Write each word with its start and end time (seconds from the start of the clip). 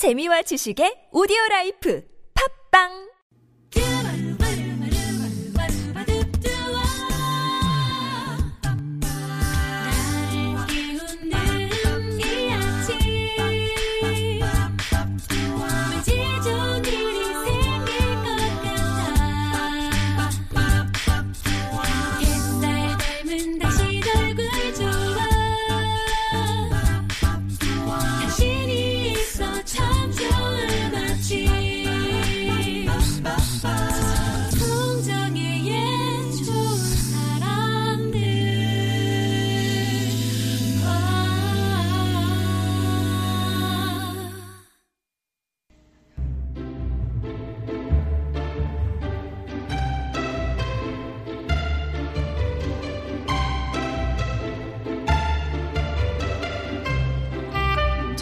재미와 0.00 0.40
지식의 0.48 1.12
오디오 1.12 1.36
라이프. 1.50 2.00
팝빵 2.32 3.09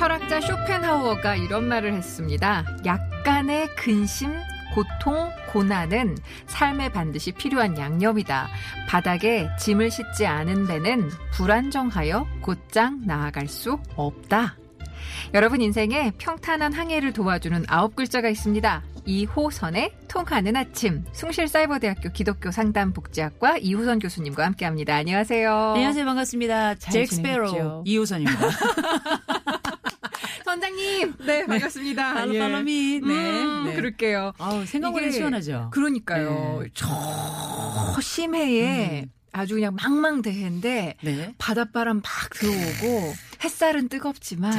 철학자 0.08 0.40
쇼펜하우어가 0.40 1.36
이런 1.36 1.68
말을 1.68 1.92
했습니다. 1.92 2.64
약간의 2.86 3.68
근심, 3.76 4.32
고통, 4.74 5.30
고난은 5.52 6.16
삶에 6.46 6.88
반드시 6.88 7.30
필요한 7.30 7.76
양념이다. 7.76 8.48
바닥에 8.88 9.50
짐을 9.58 9.90
싣지 9.90 10.24
않은 10.24 10.66
배는 10.66 11.10
불안정하여 11.32 12.26
곧장 12.40 13.02
나아갈 13.04 13.48
수 13.48 13.78
없다. 13.96 14.56
여러분 15.34 15.60
인생에 15.60 16.12
평탄한 16.16 16.72
항해를 16.72 17.12
도와주는 17.12 17.66
아홉 17.68 17.94
글자가 17.94 18.30
있습니다. 18.30 18.82
이호선의 19.04 19.92
통하는 20.08 20.56
아침 20.56 21.04
숭실사이버대학교 21.12 22.12
기독교 22.12 22.50
상담복지학과 22.50 23.58
이호선 23.58 23.98
교수님과 23.98 24.46
함께합니다. 24.46 24.94
안녕하세요. 24.94 25.72
안녕하세요. 25.74 26.06
반갑습니다. 26.06 26.76
잘 26.76 26.92
잭? 26.92 27.06
스페로 27.08 27.82
이호선입니다. 27.84 28.38
선장님, 30.78 31.14
네 31.26 31.46
반갑습니다. 31.46 32.14
팔로 32.14 32.34
예. 32.34 32.38
팔로미. 32.38 33.00
네. 33.00 33.42
음, 33.42 33.64
네. 33.66 33.74
그럴게요. 33.74 34.32
아우, 34.38 34.64
생각보다 34.64 35.10
시원하죠. 35.10 35.70
그러니까요. 35.72 36.60
네. 36.62 36.68
저 36.74 36.86
심해에 38.00 39.06
아주 39.32 39.54
그냥 39.54 39.74
망망대해인데 39.74 40.96
네. 41.02 41.34
바닷바람 41.38 41.96
막 41.96 42.30
들어오고 42.30 43.14
햇살은 43.42 43.88
뜨겁지만 43.88 44.52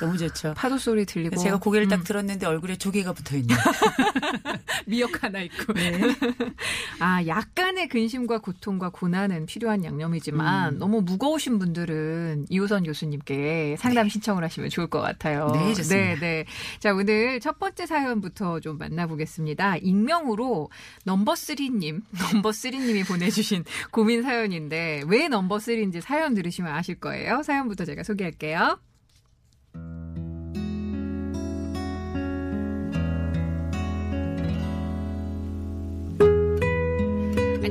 너무 0.00 0.16
좋죠. 0.16 0.54
파도 0.56 0.78
소리 0.78 1.04
들리고 1.04 1.36
제가 1.36 1.58
고개를 1.58 1.88
딱 1.88 2.00
음, 2.00 2.04
들었는데 2.04 2.46
얼굴에 2.46 2.76
조개가 2.76 3.12
붙어 3.12 3.36
있네요. 3.36 3.58
미역 4.86 5.22
하나 5.22 5.40
있고 5.42 5.74
네. 5.74 6.00
아 7.00 7.24
약간의 7.26 7.88
근심과 7.88 8.38
고통과 8.38 8.88
고난은 8.88 9.46
필요한 9.46 9.84
양념이지만 9.84 10.74
음. 10.74 10.78
너무 10.78 11.02
무거우신 11.02 11.58
분들은 11.58 12.46
이호선 12.48 12.84
교수님께 12.84 13.76
상담 13.78 14.08
신청을 14.08 14.42
하시면 14.42 14.70
좋을 14.70 14.86
것 14.86 15.00
같아요. 15.00 15.50
네, 15.52 15.74
좋습니다. 15.74 15.94
네, 15.96 16.18
네. 16.18 16.44
자 16.78 16.92
오늘 16.94 17.38
첫 17.40 17.58
번째 17.58 17.86
사연부터 17.86 18.60
좀 18.60 18.78
만나보겠습니다. 18.78 19.76
익명으로 19.76 20.70
넘버 21.04 21.34
3님, 21.34 22.02
넘버 22.32 22.50
3님이 22.50 23.06
보내주신 23.06 23.64
고민 23.90 24.22
사연인데 24.22 25.02
왜 25.06 25.28
넘버 25.28 25.58
3인지 25.58 26.00
사연 26.00 26.34
들으시면 26.34 26.72
아실 26.72 26.94
거예요. 26.94 27.42
사연부터 27.42 27.84
제가 27.84 28.02
소개할게요. 28.02 28.78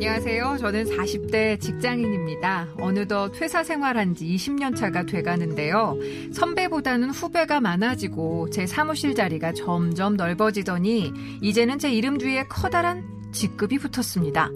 안녕하세요. 0.01 0.55
저는 0.61 0.85
40대 0.85 1.59
직장인입니다. 1.59 2.69
어느덧 2.79 3.35
회사 3.41 3.65
생활한 3.65 4.15
지 4.15 4.23
20년 4.27 4.73
차가 4.73 5.03
돼가는데요. 5.03 5.97
선배보다는 6.31 7.09
후배가 7.09 7.59
많아지고 7.59 8.49
제 8.49 8.65
사무실 8.65 9.13
자리가 9.13 9.51
점점 9.51 10.15
넓어지더니 10.15 11.11
이제는 11.41 11.79
제 11.79 11.91
이름 11.91 12.17
뒤에 12.17 12.43
커다란 12.43 13.03
직급이 13.33 13.77
붙었습니다. 13.77 14.49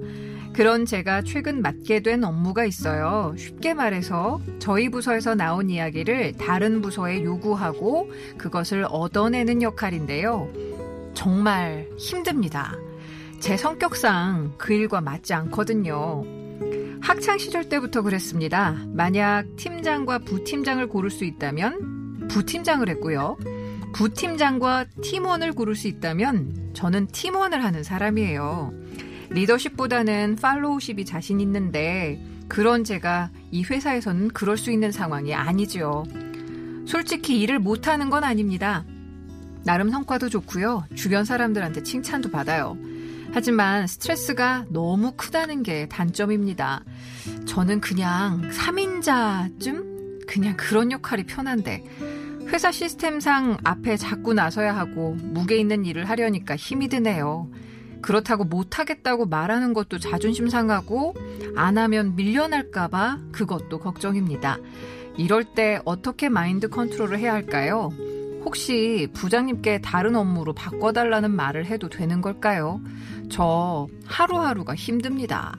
그런 0.54 0.86
제가 0.86 1.24
최근 1.24 1.62
맡게 1.62 2.00
된 2.00 2.24
업무가 2.24 2.64
있어요. 2.64 3.36
쉽게 3.38 3.74
말해서 3.74 4.40
저희 4.60 4.88
부서에서 4.88 5.36
나온 5.36 5.70
이야기를 5.70 6.38
다른 6.38 6.82
부서에 6.82 7.22
요구하고 7.22 8.10
그것을 8.38 8.86
얻어내는 8.90 9.62
역할인데요. 9.62 10.48
정말 11.14 11.90
힘듭니다. 11.98 12.78
제 13.44 13.58
성격상 13.58 14.54
그 14.58 14.72
일과 14.72 15.02
맞지 15.02 15.34
않거든요. 15.34 16.24
학창 17.02 17.38
시절 17.38 17.68
때부터 17.68 18.02
그랬습니다. 18.02 18.78
만약 18.88 19.44
팀장과 19.58 20.20
부팀장을 20.20 20.88
고를 20.88 21.10
수 21.10 21.26
있다면 21.26 22.30
부팀장을 22.30 22.88
했고요. 22.88 23.36
부팀장과 23.92 24.86
팀원을 25.02 25.52
고를 25.52 25.76
수 25.76 25.90
있다면 25.90 26.72
저는 26.74 27.08
팀원을 27.08 27.66
하는 27.66 27.84
사람이에요. 27.84 28.72
리더십보다는 29.32 30.38
팔로우십이 30.38 31.04
자신 31.04 31.42
있는데 31.42 32.24
그런 32.48 32.86
제가 32.86 33.30
이 33.52 33.64
회사에서는 33.64 34.30
그럴 34.30 34.56
수 34.56 34.72
있는 34.72 34.94
상황이 34.94 35.36
아니죠. 35.36 36.06
솔직히 36.86 37.42
일을 37.42 37.60
못하는 37.60 38.10
건 38.10 38.24
아닙니다. 38.24 38.86
나름 39.66 39.90
성과도 39.90 40.30
좋고요. 40.30 40.86
주변 40.96 41.26
사람들한테 41.26 41.84
칭찬도 41.84 42.32
받아요. 42.32 42.78
하지만 43.34 43.88
스트레스가 43.88 44.66
너무 44.70 45.14
크다는 45.18 45.64
게 45.64 45.88
단점입니다. 45.90 46.84
저는 47.46 47.82
그냥 47.82 48.48
3인자쯤? 48.52 50.28
그냥 50.28 50.56
그런 50.56 50.92
역할이 50.92 51.24
편한데 51.24 51.84
회사 52.48 52.72
시스템상 52.72 53.58
앞에 53.64 53.98
자꾸 53.98 54.36
나서야 54.36 54.76
하고 54.78 55.16
무게 55.20 55.58
있는 55.58 55.84
일을 55.84 56.08
하려니까 56.08 56.56
힘이 56.56 56.88
드네요. 56.90 57.50
그렇다고 58.04 58.44
못하겠다고 58.44 59.26
말하는 59.26 59.74
것도 59.74 59.98
자존심 59.98 60.48
상하고 60.48 61.16
안 61.56 61.80
하면 61.80 62.16
밀려날까봐 62.16 63.18
그것도 63.32 63.80
걱정입니다. 63.80 64.60
이럴 65.18 65.44
때 65.44 65.80
어떻게 65.86 66.30
마인드 66.30 66.70
컨트롤을 66.70 67.18
해야 67.18 67.34
할까요? 67.34 67.90
혹시 68.46 69.08
부장님께 69.14 69.82
다른 69.82 70.16
업무로 70.16 70.54
바꿔달라는 70.54 71.32
말을 71.32 71.66
해도 71.66 71.90
되는 71.90 72.22
걸까요? 72.22 72.82
저 73.30 73.88
하루하루가 74.06 74.76
힘듭니다. 74.76 75.58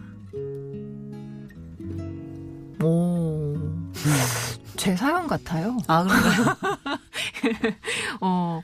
오, 2.82 3.56
제 4.76 4.94
사연 4.94 5.26
같아요. 5.26 5.78
아, 5.86 6.04
그런가요? 6.04 6.56
어, 8.20 8.60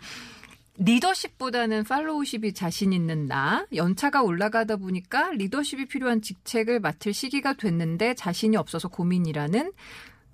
리더십보다는 0.76 1.84
팔로우십이 1.84 2.54
자신 2.54 2.92
있는 2.92 3.26
나, 3.26 3.66
연차가 3.74 4.22
올라가다 4.22 4.76
보니까 4.76 5.30
리더십이 5.32 5.86
필요한 5.86 6.22
직책을 6.22 6.80
맡을 6.80 7.12
시기가 7.12 7.54
됐는데 7.54 8.14
자신이 8.14 8.56
없어서 8.56 8.88
고민이라는 8.88 9.72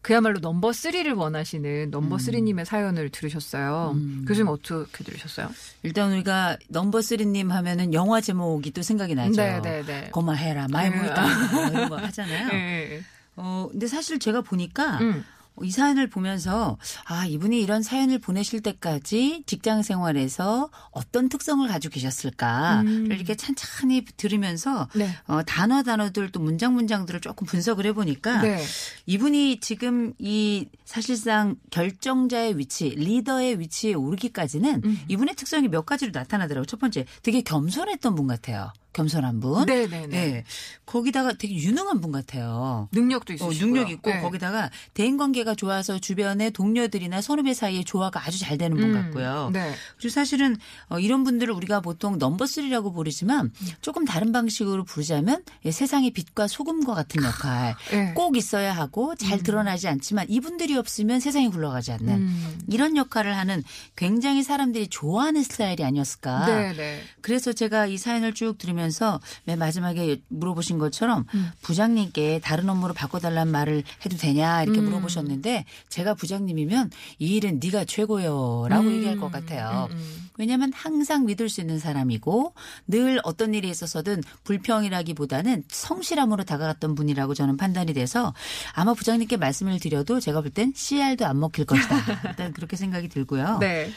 그야말로 0.06 0.38
넘버 0.38 0.70
3를 0.70 1.18
원하시는 1.18 1.90
넘버 1.90 2.18
3님의 2.18 2.64
사연을 2.64 3.10
들으셨어요. 3.10 3.90
음. 3.96 4.24
교수님 4.28 4.46
어떻게 4.46 5.02
들으셨어요? 5.02 5.50
일단 5.82 6.12
우리가 6.12 6.58
number 6.68 7.02
three님 7.02 7.50
하면은 7.50 7.92
영화 7.92 8.20
제목이 8.20 8.70
또 8.70 8.82
생각이 8.82 9.16
나죠. 9.16 9.32
네, 9.32 9.60
네, 9.60 9.82
네. 9.84 10.08
고마해라, 10.12 10.68
마이 10.70 10.90
네. 10.90 10.96
뭐 10.96 11.66
이런 11.72 11.88
거 11.88 11.96
하잖아요. 12.06 12.46
네. 12.46 13.02
어, 13.34 13.66
근데 13.68 13.88
사실 13.88 14.20
제가 14.20 14.42
보니까 14.42 15.00
음. 15.00 15.24
이 15.62 15.70
사연을 15.70 16.08
보면서 16.08 16.78
아 17.04 17.26
이분이 17.26 17.60
이런 17.60 17.82
사연을 17.82 18.18
보내실 18.18 18.62
때까지 18.62 19.44
직장 19.46 19.82
생활에서 19.82 20.70
어떤 20.90 21.28
특성을 21.28 21.66
가지고 21.68 21.94
계셨을까를 21.94 22.86
음. 22.86 23.06
이렇게 23.12 23.34
찬찬히 23.34 24.04
들으면서 24.16 24.88
네. 24.94 25.08
어, 25.26 25.42
단어 25.42 25.82
단어들 25.82 26.30
또 26.32 26.40
문장 26.40 26.74
문장들을 26.74 27.20
조금 27.20 27.46
분석을 27.46 27.86
해보니까 27.86 28.42
네. 28.42 28.62
이분이 29.06 29.60
지금 29.60 30.12
이 30.18 30.66
사실상 30.84 31.56
결정자의 31.70 32.58
위치, 32.58 32.90
리더의 32.90 33.60
위치에 33.60 33.94
오르기까지는 33.94 34.82
음. 34.84 35.00
이분의 35.08 35.34
특성이 35.34 35.68
몇 35.68 35.84
가지로 35.86 36.12
나타나더라고요. 36.14 36.66
첫 36.66 36.78
번째, 36.78 37.04
되게 37.22 37.42
겸손했던 37.42 38.14
분 38.14 38.26
같아요. 38.26 38.72
겸손한 38.96 39.40
분. 39.40 39.66
네네네. 39.66 40.06
네. 40.06 40.44
거기다가 40.86 41.34
되게 41.34 41.54
유능한 41.54 42.00
분 42.00 42.12
같아요. 42.12 42.88
능력도 42.92 43.32
어, 43.32 43.34
있으시고. 43.34 43.66
능력 43.66 43.90
있고 43.90 44.10
네. 44.10 44.20
거기다가 44.20 44.70
대인 44.94 45.16
관계가 45.18 45.54
좋아서 45.54 45.98
주변의 45.98 46.52
동료들이나 46.52 47.20
선후배 47.20 47.52
사이의 47.52 47.84
조화가 47.84 48.24
아주 48.24 48.38
잘 48.38 48.56
되는 48.56 48.76
분 48.76 48.92
같고요. 48.94 49.50
네. 49.52 49.74
그리고 49.98 50.08
사실은 50.08 50.56
어, 50.88 50.98
이런 50.98 51.24
분들을 51.24 51.52
우리가 51.52 51.80
보통 51.80 52.16
넘버 52.18 52.46
쓰리라고 52.46 52.92
부르지만 52.92 53.52
조금 53.82 54.04
다른 54.04 54.32
방식으로 54.32 54.84
부르자면 54.84 55.42
예, 55.64 55.70
세상의 55.70 56.12
빛과 56.12 56.48
소금과 56.48 56.94
같은 56.94 57.22
역할 57.22 57.74
네. 57.90 58.12
꼭 58.14 58.36
있어야 58.36 58.72
하고 58.72 59.14
잘 59.16 59.42
드러나지 59.42 59.88
않지만 59.88 60.26
이분들이 60.28 60.76
없으면 60.76 61.20
세상이 61.20 61.50
굴러가지 61.50 61.92
않는 61.92 62.14
음. 62.14 62.58
이런 62.68 62.96
역할을 62.96 63.36
하는 63.36 63.62
굉장히 63.96 64.42
사람들이 64.42 64.88
좋아하는 64.88 65.42
스타일이 65.42 65.84
아니었을까. 65.84 66.46
네네. 66.46 67.02
그래서 67.20 67.52
제가 67.52 67.86
이 67.86 67.98
사연을 67.98 68.32
쭉 68.32 68.56
들으면 68.56 68.85
서 68.90 69.20
맨 69.44 69.58
마지막에 69.58 70.20
물어보신 70.28 70.78
것처럼 70.78 71.24
음. 71.34 71.50
부장님께 71.62 72.40
다른 72.42 72.68
업무로 72.68 72.94
바꿔달라는 72.94 73.50
말을 73.52 73.82
해도 74.04 74.16
되냐 74.16 74.62
이렇게 74.62 74.80
음. 74.80 74.86
물어보셨는데 74.86 75.64
제가 75.88 76.14
부장님이면 76.14 76.90
이 77.18 77.36
일은 77.36 77.60
네가 77.62 77.84
최고요라고 77.84 78.86
음. 78.88 78.92
얘기할 78.92 79.18
것 79.18 79.30
같아요. 79.30 79.88
음, 79.90 79.96
음. 79.96 80.28
왜냐하면 80.38 80.72
항상 80.74 81.26
믿을 81.26 81.48
수 81.48 81.60
있는 81.60 81.78
사람이고 81.78 82.54
늘 82.88 83.20
어떤 83.24 83.54
일에 83.54 83.68
있어서든 83.68 84.22
불평이라기보다는 84.44 85.64
성실함으로 85.68 86.44
다가갔던 86.44 86.94
분이라고 86.94 87.34
저는 87.34 87.56
판단이 87.56 87.92
돼서 87.94 88.34
아마 88.74 88.94
부장님께 88.94 89.36
말씀을 89.36 89.78
드려도 89.80 90.20
제가 90.20 90.40
볼 90.40 90.50
땐 90.56 90.72
CR도 90.74 91.26
안 91.26 91.38
먹힐 91.38 91.66
것이다. 91.66 91.96
일단 92.30 92.52
그렇게 92.52 92.76
생각이 92.76 93.08
들고요. 93.08 93.58
네. 93.58 93.90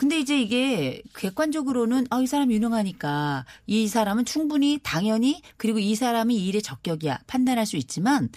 근데 0.00 0.18
이제 0.18 0.40
이게 0.40 1.02
객관적으로는 1.14 2.06
아, 2.08 2.22
이 2.22 2.26
사람 2.26 2.50
유능하니까 2.50 3.44
이 3.66 3.86
사람은 3.86 4.24
충분히 4.24 4.80
당연히 4.82 5.42
그리고 5.58 5.78
이 5.78 5.94
사람이 5.94 6.34
이 6.34 6.46
일에 6.48 6.62
적격이야 6.62 7.18
판단할 7.26 7.66
수 7.66 7.76
있지만 7.76 8.30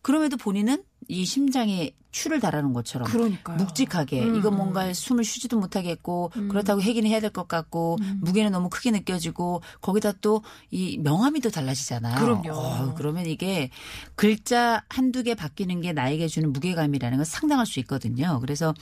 그럼에도 0.00 0.36
본인은 0.36 0.84
이 1.08 1.24
심장에 1.24 1.90
추를 2.12 2.38
달하는 2.38 2.72
것처럼 2.72 3.08
그러니까요. 3.08 3.56
묵직하게 3.56 4.22
음, 4.22 4.36
이거 4.36 4.50
음. 4.50 4.58
뭔가 4.58 4.94
숨을 4.94 5.24
쉬지도 5.24 5.58
못하겠고 5.58 6.30
그렇다고 6.50 6.80
해기는 6.82 7.10
해야 7.10 7.18
될 7.18 7.30
것 7.30 7.48
같고 7.48 7.96
음. 8.00 8.20
무게는 8.22 8.52
너무 8.52 8.68
크게 8.70 8.92
느껴지고 8.92 9.60
거기다 9.80 10.12
또 10.20 10.42
이 10.70 10.98
명암이 10.98 11.40
또 11.40 11.50
달라지잖아요. 11.50 12.24
그럼요. 12.24 12.52
어, 12.52 12.94
그러면 12.96 13.26
이게 13.26 13.70
글자 14.14 14.84
한두 14.88 15.24
개 15.24 15.34
바뀌는 15.34 15.80
게 15.80 15.92
나에게 15.92 16.28
주는 16.28 16.52
무게감이라는 16.52 17.18
건 17.18 17.24
상당할 17.24 17.66
수 17.66 17.80
있거든요. 17.80 18.38
그래서 18.40 18.72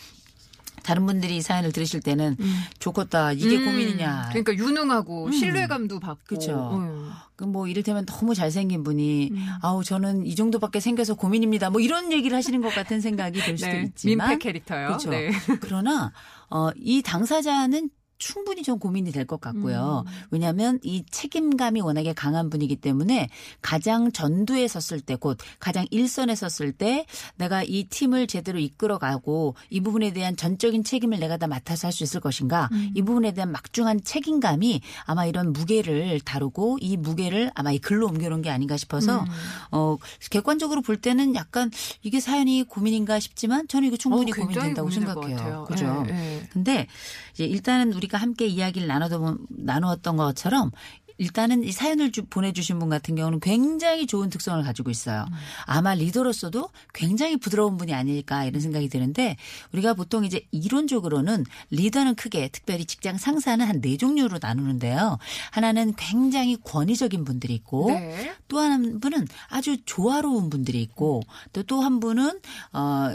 다른 0.86 1.04
분들이 1.04 1.36
이 1.36 1.42
사연을 1.42 1.72
들으실 1.72 2.00
때는 2.00 2.36
좋겠다 2.78 3.32
이게 3.32 3.56
음, 3.56 3.64
고민이냐. 3.64 4.28
그러니까 4.30 4.54
유능하고 4.54 5.26
음. 5.26 5.32
신뢰감도 5.32 5.98
받고. 5.98 6.22
그쵸. 6.26 6.70
음. 6.74 7.10
그뭐 7.34 7.66
이를테면 7.66 8.06
너무 8.06 8.34
잘생긴 8.34 8.84
분이 8.84 9.32
아우 9.60 9.82
저는 9.82 10.24
이 10.24 10.34
정도밖에 10.36 10.78
생겨서 10.78 11.14
고민입니다. 11.14 11.70
뭐 11.70 11.80
이런 11.80 12.12
얘기를 12.12 12.36
하시는 12.36 12.62
것 12.62 12.72
같은 12.72 13.00
생각이 13.00 13.40
들 13.40 13.58
수도 13.58 13.70
네. 13.72 13.82
있지만 13.82 14.28
민폐 14.28 14.42
캐릭터요. 14.44 14.86
그렇죠. 14.86 15.10
네. 15.10 15.30
그러나 15.60 16.12
어, 16.48 16.70
이 16.76 17.02
당사자는 17.02 17.90
충분히 18.18 18.62
좀 18.62 18.78
고민이 18.78 19.12
될 19.12 19.26
것 19.26 19.40
같고요. 19.40 20.04
음. 20.06 20.12
왜냐하면 20.30 20.78
이 20.82 21.04
책임감이 21.10 21.80
워낙에 21.80 22.12
강한 22.12 22.48
분이기 22.48 22.76
때문에 22.76 23.28
가장 23.60 24.12
전두에 24.12 24.68
섰을 24.68 25.00
때, 25.00 25.16
곧 25.16 25.36
가장 25.58 25.84
일선에 25.90 26.34
섰을 26.36 26.72
때 26.72 27.06
내가 27.36 27.62
이 27.64 27.84
팀을 27.84 28.26
제대로 28.28 28.58
이끌어가고 28.58 29.56
이 29.70 29.80
부분에 29.80 30.12
대한 30.12 30.36
전적인 30.36 30.84
책임을 30.84 31.18
내가 31.18 31.36
다 31.36 31.46
맡아서 31.46 31.88
할 31.88 31.92
수 31.92 32.04
있을 32.04 32.20
것인가, 32.20 32.68
음. 32.72 32.92
이 32.94 33.02
부분에 33.02 33.32
대한 33.32 33.50
막중한 33.52 34.04
책임감이 34.04 34.80
아마 35.04 35.24
이런 35.26 35.52
무게를 35.52 36.20
다루고 36.20 36.78
이 36.80 36.96
무게를 36.96 37.50
아마 37.54 37.72
이 37.72 37.78
글로 37.78 38.06
옮겨놓은 38.06 38.42
게 38.42 38.50
아닌가 38.50 38.76
싶어서 38.76 39.20
음. 39.22 39.26
어 39.72 39.96
객관적으로 40.30 40.82
볼 40.82 40.96
때는 40.98 41.34
약간 41.34 41.70
이게 42.02 42.20
사연이 42.20 42.62
고민인가 42.64 43.18
싶지만 43.18 43.66
저는 43.66 43.88
이거 43.88 43.96
충분히 43.96 44.30
어, 44.32 44.34
고민된다고 44.36 44.90
생각해요. 44.90 45.64
그죠? 45.68 46.04
네, 46.06 46.12
네. 46.12 46.48
근데 46.52 46.86
이제 47.34 47.44
일단은 47.44 47.92
우리 47.92 48.05
가 48.06 48.18
함께 48.18 48.46
이야기를 48.46 48.86
나눠도 48.88 49.38
나누었던 49.50 50.16
것처럼 50.16 50.70
일단은 51.18 51.64
이 51.64 51.72
사연을 51.72 52.12
주- 52.12 52.26
보내주신 52.26 52.78
분 52.78 52.90
같은 52.90 53.14
경우는 53.14 53.40
굉장히 53.40 54.06
좋은 54.06 54.28
특성을 54.28 54.62
가지고 54.62 54.90
있어요. 54.90 55.24
아마 55.64 55.94
리더로서도 55.94 56.68
굉장히 56.92 57.38
부드러운 57.38 57.78
분이 57.78 57.94
아닐까 57.94 58.44
이런 58.44 58.60
생각이 58.60 58.90
드는데 58.90 59.36
우리가 59.72 59.94
보통 59.94 60.26
이제 60.26 60.46
이론적으로는 60.50 61.46
리더는 61.70 62.16
크게 62.16 62.48
특별히 62.48 62.84
직장 62.84 63.16
상사는 63.16 63.64
한 63.66 63.80
네 63.80 63.96
종류로 63.96 64.38
나누는데요. 64.42 65.16
하나는 65.52 65.94
굉장히 65.96 66.58
권위적인 66.62 67.24
분들이 67.24 67.54
있고 67.54 67.90
네. 67.92 68.34
또한 68.48 69.00
분은 69.00 69.26
아주 69.48 69.78
조화로운 69.86 70.50
분들이 70.50 70.82
있고 70.82 71.22
또 71.54 71.62
또 71.62 71.80
한 71.80 71.98
분은 71.98 72.40
어 72.74 73.14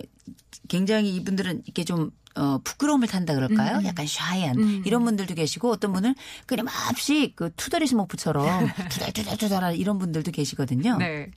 굉장히 0.68 1.16
이분들은 1.16 1.62
이렇게 1.66 1.84
좀 1.84 2.10
어, 2.36 2.60
부끄러움을 2.64 3.08
탄다 3.08 3.34
그럴까요? 3.36 3.82
약간 3.86 4.06
샤이한 4.08 4.58
음. 4.58 4.84
이런 4.86 5.04
분들도 5.04 5.36
계시고 5.36 5.70
어떤 5.72 5.94
분은 5.94 6.16
그냥 6.46 6.66
맙시 6.66 7.34
그 7.36 7.52
투덜이 7.56 7.88
스모프처럼 7.88 8.70
투덜투덜투덜 8.90 9.76
이런 9.76 9.98
분들도 9.98 10.32
계시거든요. 10.32 10.98
네. 10.98 11.30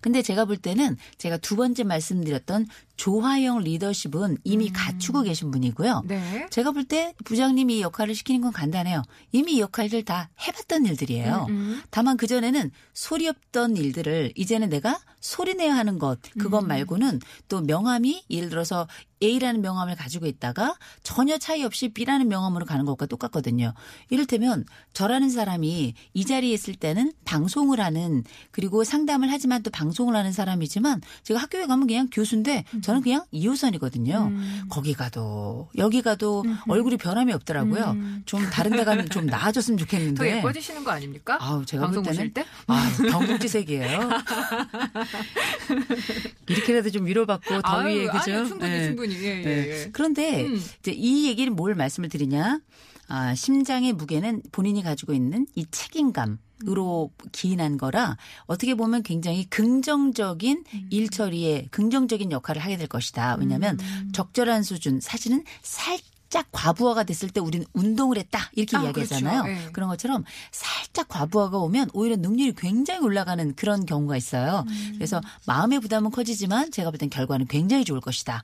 근데 0.00 0.22
제가 0.22 0.46
볼 0.46 0.56
때는 0.56 0.96
제가 1.18 1.36
두 1.36 1.54
번째 1.54 1.84
말씀드렸던 1.84 2.66
조화형 2.96 3.60
리더십은 3.60 4.38
이미 4.42 4.70
갖추고 4.70 5.22
계신 5.22 5.50
분이고요. 5.50 6.04
네. 6.06 6.46
제가 6.50 6.72
볼 6.72 6.84
때 6.88 7.12
부장님이 7.24 7.78
이 7.78 7.82
역할을 7.82 8.14
시키는 8.14 8.40
건 8.40 8.52
간단해요. 8.52 9.02
이미 9.30 9.56
이 9.56 9.60
역할들 9.60 10.04
다 10.06 10.30
해봤던 10.40 10.86
일들이에요. 10.86 11.46
음. 11.50 11.82
다만 11.90 12.16
그전에는 12.16 12.70
소리 12.94 13.28
없던 13.28 13.76
일들을 13.76 14.32
이제는 14.36 14.70
내가 14.70 14.98
소리 15.20 15.54
내야 15.54 15.76
하는 15.76 15.98
것, 15.98 16.18
그것 16.38 16.62
음. 16.62 16.68
말고는 16.68 17.20
또 17.48 17.60
명함이 17.60 18.24
예를 18.30 18.48
들어서 18.48 18.88
A라는 19.22 19.62
명함을 19.62 19.96
가지고 19.96 20.26
있다가 20.26 20.76
전혀 21.02 21.38
차이 21.38 21.64
없이 21.64 21.88
B라는 21.88 22.28
명함으로 22.28 22.64
가는 22.64 22.84
것과 22.84 23.06
똑같거든요. 23.06 23.74
이를테면 24.10 24.64
저라는 24.92 25.30
사람이 25.30 25.94
이 26.14 26.24
자리에 26.24 26.52
있을 26.52 26.74
때는 26.74 27.12
방송을 27.24 27.80
하는 27.80 28.24
그리고 28.50 28.84
상담을 28.84 29.30
하지만 29.30 29.62
또 29.62 29.70
방송을 29.70 30.14
하는 30.14 30.32
사람이지만 30.32 31.00
제가 31.22 31.40
학교에 31.40 31.66
가면 31.66 31.86
그냥 31.86 32.08
교수인데 32.12 32.64
저는 32.82 33.02
그냥 33.02 33.24
2호선이거든요. 33.32 34.28
음. 34.28 34.62
거기 34.68 34.94
가도 34.94 35.68
여기 35.76 36.02
가도 36.02 36.44
얼굴이 36.68 36.96
변함이 36.96 37.32
없더라고요. 37.32 37.96
좀 38.26 38.42
다른 38.50 38.72
데 38.72 38.84
가면 38.84 39.08
좀 39.08 39.26
나아졌으면 39.26 39.78
더 39.78 39.84
좋겠는데. 39.84 40.38
예뻐지시는 40.38 40.84
거 40.84 40.90
아닙니까? 40.90 41.38
아우 41.40 41.64
제가 41.64 41.88
볼 41.88 42.02
때는 42.02 42.32
때? 42.32 42.44
아 42.66 42.90
경국지색이에요. 43.10 44.08
이렇게라도 46.48 46.90
좀 46.90 47.06
위로받고 47.06 47.62
더위에 47.62 48.08
아유, 48.08 48.10
그죠? 48.10 48.46
충분히 48.46 48.70
네. 48.70 48.88
충분히. 49.10 49.26
예, 49.26 49.38
예, 49.38 49.42
네. 49.42 49.68
예. 49.84 49.90
그런데 49.92 50.46
음. 50.46 50.62
이제 50.80 50.92
이 50.92 51.26
얘기는 51.26 51.54
뭘 51.54 51.74
말씀을 51.74 52.08
드리냐? 52.08 52.60
아, 53.08 53.34
심장의 53.34 53.94
무게는 53.94 54.42
본인이 54.52 54.82
가지고 54.82 55.12
있는 55.12 55.46
이 55.54 55.66
책임감. 55.70 56.38
으로 56.66 57.12
기인한 57.30 57.76
거라 57.78 58.16
어떻게 58.46 58.74
보면 58.74 59.04
굉장히 59.04 59.44
긍정적인 59.44 60.64
일 60.90 61.08
처리에 61.08 61.68
긍정적인 61.70 62.32
역할을 62.32 62.60
하게 62.60 62.76
될 62.76 62.88
것이다. 62.88 63.36
왜냐하면 63.38 63.78
적절한 64.12 64.64
수준 64.64 64.98
사실은 64.98 65.44
살짝 65.62 66.17
과부하가 66.52 67.04
됐을 67.04 67.30
때 67.30 67.40
우리는 67.40 67.66
운동을 67.72 68.18
했다 68.18 68.50
이렇게 68.54 68.76
아, 68.76 68.82
이야기하잖아요. 68.82 69.42
그렇죠. 69.42 69.62
예. 69.62 69.70
그런 69.72 69.88
것처럼 69.88 70.24
살짝 70.52 71.08
과부하가 71.08 71.58
오면 71.58 71.90
오히려 71.94 72.16
능률이 72.16 72.54
굉장히 72.56 73.00
올라가는 73.00 73.54
그런 73.54 73.86
경우가 73.86 74.16
있어요. 74.16 74.64
그래서 74.94 75.20
마음의 75.46 75.80
부담은 75.80 76.10
커지지만 76.10 76.70
제가 76.70 76.90
볼 76.90 76.98
땐 76.98 77.08
결과는 77.10 77.46
굉장히 77.46 77.84
좋을 77.84 78.00
것이다. 78.00 78.42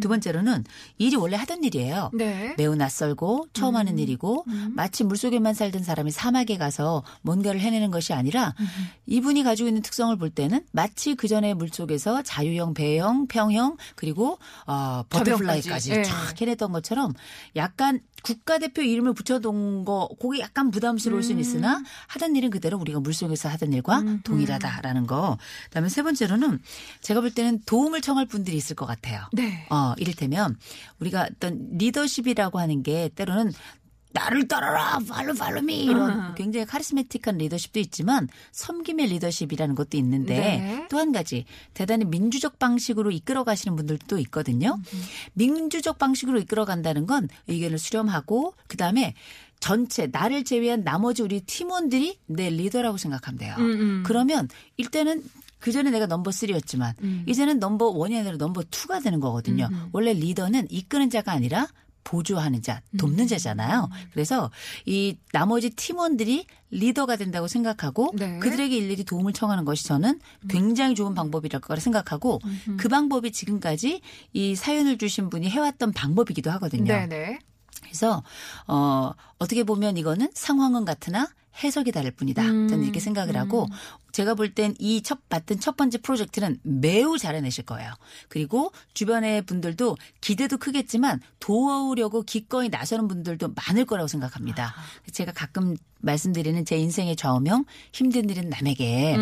두 0.00 0.08
번째로는 0.08 0.64
일이 0.98 1.16
원래 1.16 1.36
하던 1.36 1.64
일이에요. 1.64 2.10
네. 2.12 2.54
매우 2.58 2.74
낯설고 2.76 3.48
처음 3.54 3.76
하는 3.76 3.98
일이고 3.98 4.44
마치 4.70 5.04
물속에만 5.04 5.54
살던 5.54 5.82
사람이 5.82 6.10
사막에 6.10 6.58
가서 6.58 7.02
뭔가를 7.22 7.60
해내는 7.60 7.90
것이 7.90 8.12
아니라 8.12 8.54
이분이 9.06 9.42
가지고 9.42 9.68
있는 9.68 9.82
특성을 9.82 10.14
볼 10.16 10.28
때는 10.30 10.64
마치 10.72 11.14
그 11.14 11.28
전에 11.28 11.54
물속에서 11.54 12.22
자유형, 12.22 12.74
배형, 12.74 13.26
평형 13.26 13.76
그리고 13.94 14.38
어, 14.66 15.02
버터플라이까지 15.08 15.90
예. 15.92 16.02
쫙 16.02 16.40
해냈던 16.40 16.72
것처럼 16.72 17.14
약간 17.56 18.00
국가대표 18.22 18.82
이름을 18.82 19.12
붙여둔 19.12 19.84
거 19.84 20.08
그게 20.20 20.40
약간 20.40 20.70
부담스러울 20.70 21.22
수는 21.22 21.40
있으나 21.40 21.82
하던 22.08 22.36
일은 22.36 22.50
그대로 22.50 22.78
우리가 22.78 23.00
물속에서 23.00 23.48
하던 23.50 23.72
일과 23.72 24.02
동일하다라는 24.24 25.06
거. 25.06 25.36
그다음에 25.64 25.88
세 25.88 26.02
번째로는 26.02 26.60
제가 27.02 27.20
볼 27.20 27.30
때는 27.30 27.60
도움을 27.66 28.00
청할 28.00 28.26
분들이 28.26 28.56
있을 28.56 28.76
것 28.76 28.86
같아요. 28.86 29.28
네. 29.32 29.66
어, 29.70 29.94
이를테면 29.98 30.56
우리가 31.00 31.28
어떤 31.30 31.68
리더십이라고 31.72 32.58
하는 32.58 32.82
게 32.82 33.10
때로는 33.14 33.52
나를 34.14 34.46
따라라, 34.46 35.00
follow 35.08 35.34
follow 35.34 35.60
me 35.60 35.84
이런 35.84 36.34
굉장히 36.36 36.64
charismatic한 36.66 37.36
리더십도 37.36 37.80
있지만 37.80 38.28
섬김의 38.52 39.08
리더십이라는 39.08 39.74
것도 39.74 39.96
있는데 39.98 40.38
네. 40.38 40.86
또한 40.88 41.10
가지 41.10 41.44
대단히 41.74 42.04
민주적 42.04 42.60
방식으로 42.60 43.10
이끌어 43.10 43.42
가시는 43.42 43.74
분들도 43.76 44.18
있거든요. 44.20 44.78
민주적 45.32 45.98
방식으로 45.98 46.38
이끌어 46.38 46.64
간다는 46.64 47.06
건 47.06 47.28
의견을 47.48 47.78
수렴하고 47.78 48.54
그다음에 48.68 49.14
전체 49.58 50.06
나를 50.06 50.44
제외한 50.44 50.84
나머지 50.84 51.22
우리 51.22 51.40
팀원들이 51.40 52.18
내 52.26 52.50
리더라고 52.50 52.96
생각하면 52.96 53.38
돼요. 53.38 53.56
음, 53.58 53.64
음. 53.64 54.02
그러면 54.06 54.48
일단은 54.76 55.24
그 55.58 55.72
전에 55.72 55.90
내가 55.90 56.06
넘버 56.06 56.30
3였지만 56.30 56.92
음. 57.02 57.24
이제는 57.26 57.58
넘버 57.58 57.94
1이 57.94 58.16
아니라 58.18 58.36
넘버 58.36 58.60
2가 58.60 59.02
되는 59.02 59.18
거거든요. 59.18 59.68
원래 59.92 60.12
리더는 60.12 60.68
이끄는 60.70 61.10
자가 61.10 61.32
아니라 61.32 61.66
보조하는 62.04 62.62
자, 62.62 62.82
음. 62.90 62.96
돕는 62.98 63.26
자잖아요. 63.26 63.88
그래서 64.12 64.50
이 64.86 65.16
나머지 65.32 65.70
팀원들이 65.70 66.46
리더가 66.70 67.16
된다고 67.16 67.48
생각하고 67.48 68.12
네. 68.14 68.38
그들에게 68.38 68.76
일일이 68.76 69.04
도움을 69.04 69.32
청하는 69.32 69.64
것이 69.64 69.84
저는 69.84 70.20
굉장히 70.48 70.94
좋은 70.94 71.14
방법이라고 71.14 71.66
거라 71.66 71.80
생각하고 71.80 72.40
그 72.76 72.88
방법이 72.88 73.32
지금까지 73.32 74.00
이 74.32 74.54
사연을 74.54 74.98
주신 74.98 75.30
분이 75.30 75.48
해왔던 75.48 75.92
방법이기도 75.92 76.50
하거든요. 76.52 76.84
네네. 76.84 77.38
그래서 77.82 78.22
어 78.66 79.12
어떻게 79.38 79.62
보면 79.64 79.96
이거는 79.96 80.30
상황은 80.34 80.84
같으나 80.84 81.28
해석이 81.62 81.92
다를 81.92 82.10
뿐이다. 82.10 82.42
음. 82.42 82.68
저는 82.68 82.84
이렇게 82.84 83.00
생각을 83.00 83.36
하고 83.36 83.68
제가 84.12 84.34
볼 84.34 84.54
땐 84.54 84.74
이첫 84.78 85.28
받은 85.28 85.58
첫 85.58 85.76
번째 85.76 85.98
프로젝트는 85.98 86.58
매우 86.62 87.18
잘해내실 87.18 87.64
거예요. 87.64 87.92
그리고 88.28 88.70
주변의 88.94 89.42
분들도 89.42 89.96
기대도 90.20 90.58
크겠지만 90.58 91.20
도우려고 91.40 92.22
기꺼이 92.22 92.68
나서는 92.68 93.08
분들도 93.08 93.54
많을 93.54 93.84
거라고 93.84 94.06
생각합니다. 94.06 94.72
제가 95.10 95.32
가끔 95.32 95.76
말씀드리는 96.00 96.64
제 96.64 96.76
인생의 96.76 97.16
좌우명 97.16 97.64
힘든 97.92 98.28
일은 98.28 98.50
남에게 98.50 99.16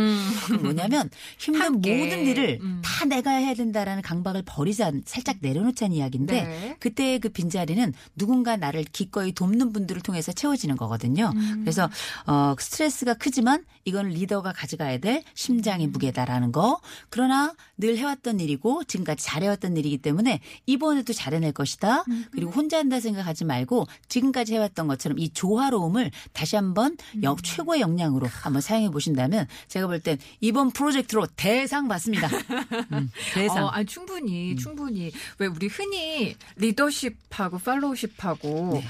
그 0.48 0.52
뭐냐면 0.54 1.08
힘든 1.38 1.60
음. 1.60 1.66
함께. 1.66 1.98
모든 1.98 2.26
일을 2.26 2.58
음. 2.60 2.82
다 2.84 3.04
내가 3.06 3.30
해야 3.30 3.54
된다라는 3.54 4.02
강박을 4.02 4.42
버리자 4.44 4.92
살짝 5.06 5.36
내려놓자는 5.40 5.96
이야기인데 5.96 6.42
네. 6.42 6.76
그때의 6.80 7.20
그 7.20 7.28
빈자리는 7.30 7.94
누군가 8.16 8.56
나를 8.56 8.84
기꺼이 8.84 9.32
돕는 9.32 9.72
분들을 9.72 10.02
통해서 10.02 10.32
채워지는 10.32 10.76
거거든요. 10.76 11.32
음. 11.34 11.60
그래서 11.60 11.88
어 12.26 12.54
스트레스가 12.58 13.14
크지만 13.14 13.64
이건 13.84 14.10
리더가 14.10 14.52
가져가야 14.52 14.98
될 14.98 15.24
심장의 15.34 15.86
음. 15.88 15.92
무게다라는 15.92 16.52
거. 16.52 16.80
그러나 17.08 17.54
늘 17.78 17.96
해왔던 17.96 18.38
일이고 18.38 18.84
지금까지 18.84 19.24
잘해왔던 19.24 19.76
일이기 19.76 19.98
때문에 19.98 20.40
이번에도 20.66 21.12
잘해낼 21.12 21.52
것이다. 21.52 22.04
음. 22.08 22.26
그리고 22.30 22.50
혼자 22.52 22.78
한다 22.78 23.00
생각하지 23.00 23.44
말고 23.44 23.86
지금까지 24.08 24.54
해왔던 24.54 24.86
것처럼 24.86 25.18
이 25.18 25.30
조화로움을 25.30 26.10
다시 26.32 26.56
한번 26.56 26.96
음. 27.16 27.22
역 27.24 27.42
최고의 27.42 27.80
역량으로 27.80 28.28
한번 28.28 28.60
사용해 28.60 28.90
보신다면 28.90 29.46
제가 29.68 29.86
볼 29.86 30.02
땐 30.02 30.18
이번 30.40 30.70
프로젝트로 30.72 31.26
대상 31.36 31.86
받습니다. 31.86 32.28
음, 32.92 33.08
대상. 33.34 33.64
어, 33.64 33.68
아니, 33.68 33.86
충분히, 33.86 34.56
충분히. 34.56 35.12
왜 35.38 35.46
우리 35.46 35.68
흔히 35.68 36.34
리더십하고 36.56 37.58
팔로우십하고 37.58 38.70
네. 38.74 38.84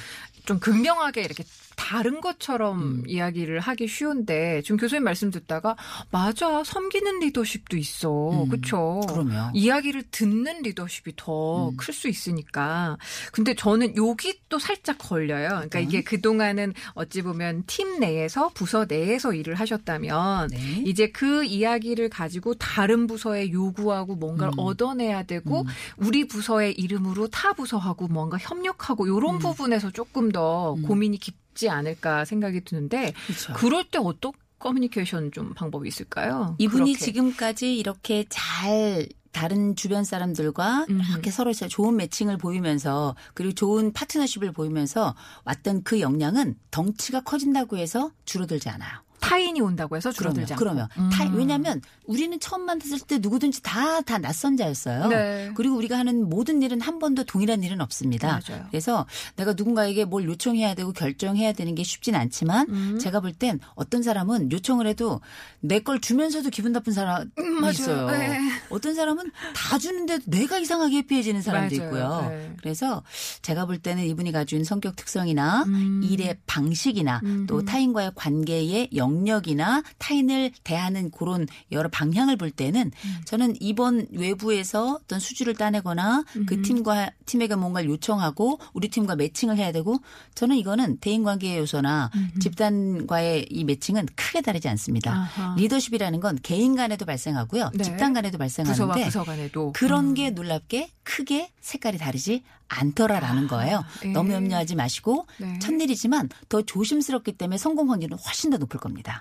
좀 0.46 0.58
극명하게 0.58 1.22
이렇게 1.22 1.44
다른 1.76 2.20
것처럼 2.20 3.02
이야기를 3.06 3.60
하기 3.60 3.86
쉬운데 3.86 4.62
지금 4.62 4.76
교수님 4.76 5.04
말씀 5.04 5.30
듣다가 5.30 5.76
맞아 6.10 6.62
섬기는 6.64 7.20
리더십도 7.20 7.76
있어 7.76 8.44
음, 8.44 8.48
그렇죠 8.48 9.00
그럼요. 9.08 9.50
이야기를 9.54 10.04
듣는 10.10 10.62
리더십이 10.62 11.14
더 11.16 11.70
음. 11.70 11.76
클수 11.76 12.08
있으니까 12.08 12.98
근데 13.32 13.54
저는 13.54 13.96
여기 13.96 14.38
또 14.48 14.58
살짝 14.58 14.98
걸려요 14.98 15.48
그러니까 15.48 15.78
음. 15.80 15.84
이게 15.84 16.02
그동안은 16.02 16.74
어찌 16.94 17.22
보면 17.22 17.64
팀 17.66 18.00
내에서 18.00 18.50
부서 18.50 18.86
내에서 18.88 19.32
일을 19.32 19.54
하셨다면 19.54 20.48
네. 20.48 20.82
이제 20.86 21.08
그 21.10 21.44
이야기를 21.44 22.08
가지고 22.08 22.54
다른 22.54 23.06
부서에 23.06 23.50
요구하고 23.50 24.16
뭔가를 24.16 24.52
음. 24.54 24.58
얻어내야 24.58 25.24
되고 25.24 25.64
우리 25.96 26.26
부서의 26.26 26.72
이름으로 26.74 27.28
타 27.28 27.52
부서하고 27.52 28.08
뭔가 28.08 28.38
협력하고 28.38 29.06
이런 29.06 29.36
음. 29.36 29.38
부분에서 29.38 29.90
조금 29.90 30.30
더 30.30 30.74
음. 30.74 30.82
고민이 30.82 31.18
깊 31.18 31.41
지 31.54 31.68
않을까 31.68 32.24
생각이 32.24 32.64
드는데 32.64 33.12
그렇죠. 33.26 33.52
그럴 33.54 33.84
때 33.84 33.98
어떤 33.98 34.32
커뮤니케이션 34.58 35.32
좀 35.32 35.54
방법이 35.54 35.88
있을까요? 35.88 36.56
이분이 36.58 36.92
그렇게. 36.92 37.04
지금까지 37.04 37.76
이렇게 37.76 38.24
잘 38.28 39.08
다른 39.32 39.74
주변 39.74 40.04
사람들과 40.04 40.86
음흠. 40.88 41.12
이렇게 41.12 41.30
서로 41.30 41.52
좋은 41.52 41.96
매칭을 41.96 42.36
보이면서 42.36 43.16
그리고 43.34 43.54
좋은 43.54 43.92
파트너십을 43.92 44.52
보이면서 44.52 45.16
왔던 45.44 45.82
그 45.82 46.00
역량은 46.00 46.56
덩치가 46.70 47.22
커진다고 47.22 47.76
해서 47.78 48.12
줄어들지 48.24 48.68
않아요. 48.68 48.92
타인이 49.22 49.60
온다고 49.60 49.96
해서 49.96 50.10
줄어들지 50.12 50.52
않고. 50.54 50.58
그러면 50.62 50.88
음. 50.98 51.08
타- 51.10 51.24
왜냐하면 51.32 51.80
우리는 52.06 52.38
처음 52.40 52.62
만났을 52.66 52.98
때 53.00 53.18
누구든지 53.18 53.62
다다 53.62 54.18
낯선 54.18 54.56
자였어요. 54.56 55.06
네. 55.08 55.52
그리고 55.56 55.76
우리가 55.76 55.96
하는 55.96 56.28
모든 56.28 56.60
일은 56.60 56.80
한 56.80 56.98
번도 56.98 57.24
동일한 57.24 57.62
일은 57.62 57.80
없습니다. 57.80 58.40
맞아요. 58.46 58.66
그래서 58.70 59.06
내가 59.36 59.52
누군가에게 59.54 60.04
뭘 60.04 60.24
요청해야 60.24 60.74
되고 60.74 60.92
결정해야 60.92 61.52
되는 61.52 61.74
게 61.74 61.82
쉽진 61.84 62.14
않지만 62.16 62.68
음. 62.68 62.98
제가 62.98 63.20
볼 63.20 63.32
땐 63.32 63.60
어떤 63.76 64.02
사람은 64.02 64.50
요청을 64.52 64.86
해도 64.86 65.20
내 65.60 65.78
걸 65.80 66.00
주면서도 66.00 66.50
기분 66.50 66.72
나쁜 66.72 66.92
사람이 66.92 67.30
음. 67.38 67.64
있어요. 67.70 68.10
네. 68.10 68.38
어떤 68.70 68.94
사람은 68.94 69.30
다 69.54 69.78
주는데도 69.78 70.24
내가 70.26 70.58
이상하게 70.58 70.96
해피해지는 70.98 71.40
사람도 71.42 71.76
맞아요. 71.76 71.86
있고요. 71.86 72.28
네. 72.28 72.54
그래서 72.60 73.02
제가 73.42 73.66
볼 73.66 73.78
때는 73.78 74.04
이분이 74.04 74.32
가진 74.32 74.64
성격 74.64 74.96
특성이나 74.96 75.62
음. 75.68 76.00
일의 76.04 76.36
방식이나 76.46 77.20
또 77.46 77.56
음흠. 77.56 77.64
타인과의 77.66 78.12
관계의 78.16 78.90
영 78.96 79.11
역이나 79.26 79.82
타인을 79.98 80.52
대하는 80.64 81.10
그런 81.10 81.46
여러 81.70 81.88
방향을 81.88 82.36
볼 82.36 82.50
때는 82.50 82.90
음. 82.94 83.16
저는 83.24 83.56
이번 83.60 84.06
외부에서 84.12 84.98
어떤 85.02 85.20
수주를 85.20 85.54
따내거나 85.54 86.24
그 86.46 86.62
팀과 86.62 87.10
팀에게 87.26 87.54
뭔가를 87.54 87.88
요청하고 87.90 88.58
우리 88.72 88.88
팀과 88.88 89.16
매칭을 89.16 89.56
해야 89.56 89.72
되고 89.72 89.98
저는 90.34 90.56
이거는 90.56 90.98
대인 90.98 91.22
관계의 91.22 91.58
요소나 91.58 92.10
집단과의 92.40 93.46
이 93.50 93.64
매칭은 93.64 94.06
크게 94.14 94.40
다르지 94.40 94.68
않습니다. 94.68 95.12
아하. 95.12 95.54
리더십이라는 95.56 96.20
건 96.20 96.38
개인 96.42 96.76
간에도 96.76 97.04
발생하고요. 97.04 97.70
네. 97.74 97.84
집단 97.84 98.12
간에도 98.12 98.38
부서와 98.38 98.38
발생하는데 98.38 99.04
부서 99.04 99.24
간에도 99.24 99.72
그런 99.72 100.08
음. 100.08 100.14
게 100.14 100.30
놀랍게 100.30 100.90
크게 101.04 101.50
색깔이 101.60 101.98
다르지 101.98 102.42
않더라라는 102.68 103.48
거예요. 103.48 103.84
예. 104.04 104.08
너무 104.12 104.32
염려하지 104.32 104.76
마시고 104.76 105.26
네. 105.38 105.58
첫일이지만 105.58 106.28
더 106.48 106.62
조심스럽기 106.62 107.32
때문에 107.32 107.58
성공 107.58 107.90
확률은 107.90 108.16
훨씬 108.18 108.50
더 108.50 108.56
높을 108.56 108.80
겁니다. 108.80 109.20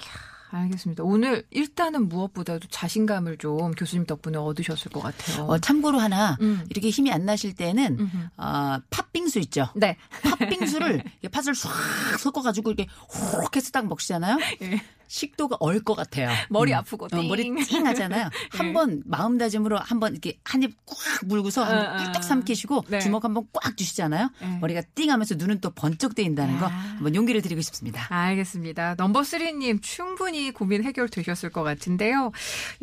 알겠습니다. 0.51 1.03
오늘 1.03 1.45
일단은 1.49 2.09
무엇보다도 2.09 2.67
자신감을 2.69 3.37
좀 3.37 3.71
교수님 3.71 4.05
덕분에 4.05 4.37
얻으셨을 4.37 4.91
것 4.91 5.01
같아요. 5.01 5.45
어, 5.45 5.57
참고로 5.57 5.99
하나 5.99 6.37
음. 6.41 6.65
이렇게 6.69 6.89
힘이 6.89 7.11
안 7.11 7.25
나실 7.25 7.53
때는 7.53 7.97
음흠. 7.99 8.17
어, 8.37 8.77
팥빙수 8.89 9.39
있죠. 9.39 9.69
네. 9.75 9.97
팥빙수를 10.23 11.03
팥을 11.31 11.55
싹 11.55 11.71
섞어가지고 12.19 12.71
이렇게 12.71 12.91
호록 13.33 13.55
해서 13.55 13.71
딱 13.71 13.87
먹시잖아요. 13.87 14.37
예. 14.63 14.81
식도가 15.11 15.57
얼 15.59 15.81
것 15.83 15.95
같아요. 15.95 16.29
머리 16.49 16.71
음. 16.71 16.77
아프고 16.77 17.07
어, 17.11 17.21
머리 17.23 17.43
띵. 17.43 17.55
띵 17.65 17.85
하잖아요. 17.87 18.29
한번 18.51 19.01
마음다짐으로 19.05 19.77
한번 19.79 20.13
이렇게 20.13 20.39
한 20.45 20.63
입 20.63 20.73
꽉 20.85 20.97
물고서 21.25 21.63
어, 21.63 21.65
한번 21.65 21.99
어. 21.99 22.03
꿀떡 22.03 22.23
삼키시고 22.23 22.85
네. 22.87 22.99
주먹 22.99 23.25
한번 23.25 23.45
꽉 23.51 23.75
주시잖아요. 23.75 24.29
네. 24.39 24.57
머리가 24.61 24.81
띵 24.95 25.11
하면서 25.11 25.35
눈은 25.35 25.59
또 25.59 25.71
번쩍 25.71 26.15
뜨인다는 26.15 26.59
거 26.59 26.65
야. 26.67 26.69
한번 26.69 27.13
용기를 27.13 27.41
드리고 27.41 27.61
싶습니다. 27.61 28.05
알겠습니다. 28.09 28.95
넘버 28.95 29.23
쓰리님 29.23 29.81
충분히 29.81 30.51
고민 30.51 30.83
해결되셨을 30.83 31.49
것 31.49 31.63
같은데요. 31.63 32.31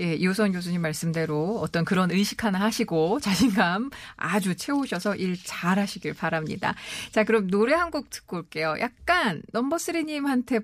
예, 0.00 0.14
이호선 0.14 0.52
교수님 0.52 0.82
말씀대로 0.82 1.58
어떤 1.60 1.84
그런 1.86 2.10
의식 2.10 2.44
하나 2.44 2.60
하시고 2.60 3.20
자신감 3.20 3.90
아주 4.16 4.54
채우셔서 4.54 5.14
일 5.16 5.36
잘하시길 5.42 6.12
바랍니다. 6.14 6.74
자, 7.12 7.24
그럼 7.24 7.48
노래 7.48 7.74
한 7.74 7.88
곡 7.88 8.10
듣고 8.10 8.36
올게요. 8.36 8.74
약간 8.80 9.40
넘버 9.52 9.78
쓰리님한테 9.78 10.60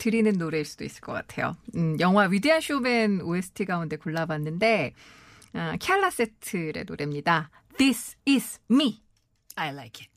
드리는 0.00 0.32
노래일 0.32 0.64
수도 0.64 0.82
있을 0.84 1.00
것 1.02 1.12
같아요. 1.12 1.56
음, 1.76 1.96
영화 2.00 2.24
위대한 2.24 2.60
쇼맨 2.60 3.20
OST 3.20 3.66
가운데 3.66 3.96
골라봤는데 3.96 4.94
아, 5.52 5.76
캬라 5.76 6.10
세트의 6.10 6.84
노래입니다. 6.86 7.50
This 7.78 8.16
is 8.26 8.58
me. 8.70 9.02
I 9.56 9.72
like 9.72 10.02
it. 10.02 10.10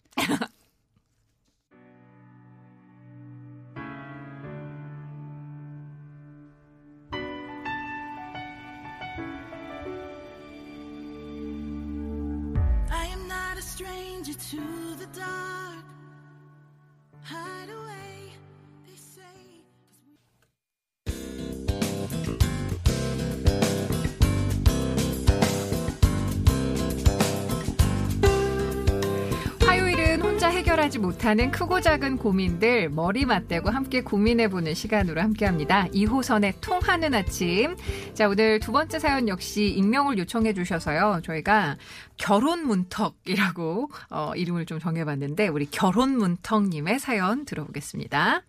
해결하지 30.94 31.00
못하는 31.00 31.52
크고 31.52 31.82
작은 31.82 32.18
고민들 32.18 32.90
머리 32.90 33.26
맞대고 33.26 33.70
함께 33.70 34.02
고민해보는 34.02 34.76
시간으로 34.76 35.22
함께합니다. 35.22 35.88
2호선의 35.88 36.54
통하는 36.62 37.14
아침. 37.16 37.76
자, 38.14 38.30
오늘 38.30 38.60
두 38.60 38.72
번째 38.72 39.00
사연 39.00 39.28
역시 39.28 39.70
익명을 39.70 40.18
요청해 40.20 40.54
주셔서요. 40.54 41.22
저희가 41.24 41.78
결혼 42.18 42.66
문턱이라고 42.68 43.90
어, 44.12 44.32
이름을 44.36 44.66
좀 44.66 44.80
정해봤는데 44.80 45.48
우리 45.48 45.66
결혼 45.66 46.18
문턱님의 46.18 47.00
사연 47.00 47.46
들어보겠습니다. 47.46 48.44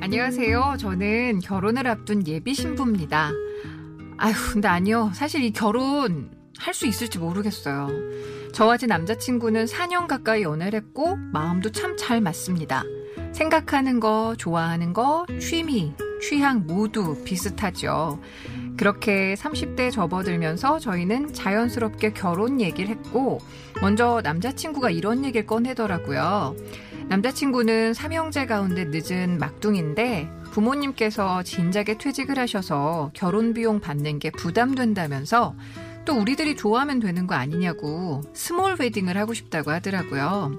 안녕하세요. 0.00 0.76
저는 0.78 1.40
결혼을 1.40 1.86
앞둔 1.86 2.26
예비 2.26 2.54
신부입니다. 2.54 3.32
아휴, 4.20 4.34
근데 4.52 4.68
아니요. 4.68 5.10
사실 5.14 5.42
이 5.42 5.50
결혼 5.52 6.30
할 6.58 6.74
수 6.74 6.86
있을지 6.86 7.18
모르겠어요. 7.18 7.88
저와 8.52 8.76
제 8.76 8.86
남자친구는 8.86 9.64
4년 9.64 10.06
가까이 10.06 10.42
연애를 10.42 10.80
했고 10.80 11.16
마음도 11.32 11.70
참 11.72 11.96
잘 11.96 12.20
맞습니다. 12.20 12.82
생각하는 13.32 13.98
거, 14.00 14.34
좋아하는 14.36 14.92
거, 14.92 15.24
취미, 15.40 15.94
취향 16.20 16.66
모두 16.66 17.22
비슷하죠. 17.24 18.20
그렇게 18.76 19.34
30대 19.34 19.90
접어들면서 19.90 20.78
저희는 20.80 21.32
자연스럽게 21.32 22.12
결혼 22.12 22.60
얘기를 22.60 22.90
했고 22.90 23.38
먼저 23.80 24.20
남자친구가 24.22 24.90
이런 24.90 25.24
얘기를 25.24 25.46
꺼내더라고요. 25.46 26.56
남자친구는 27.08 27.94
삼형제 27.94 28.46
가운데 28.46 28.84
늦은 28.86 29.38
막둥인데 29.38 30.28
부모님께서 30.50 31.42
진작에 31.42 31.98
퇴직을 31.98 32.38
하셔서 32.38 33.10
결혼 33.14 33.54
비용 33.54 33.80
받는 33.80 34.18
게 34.18 34.30
부담된다면서 34.30 35.54
또 36.04 36.14
우리들이 36.14 36.56
좋아하면 36.56 37.00
되는 37.00 37.26
거 37.26 37.34
아니냐고 37.34 38.22
small 38.34 38.76
wedding을 38.78 39.16
하고 39.16 39.34
싶다고 39.34 39.70
하더라고요. 39.70 40.52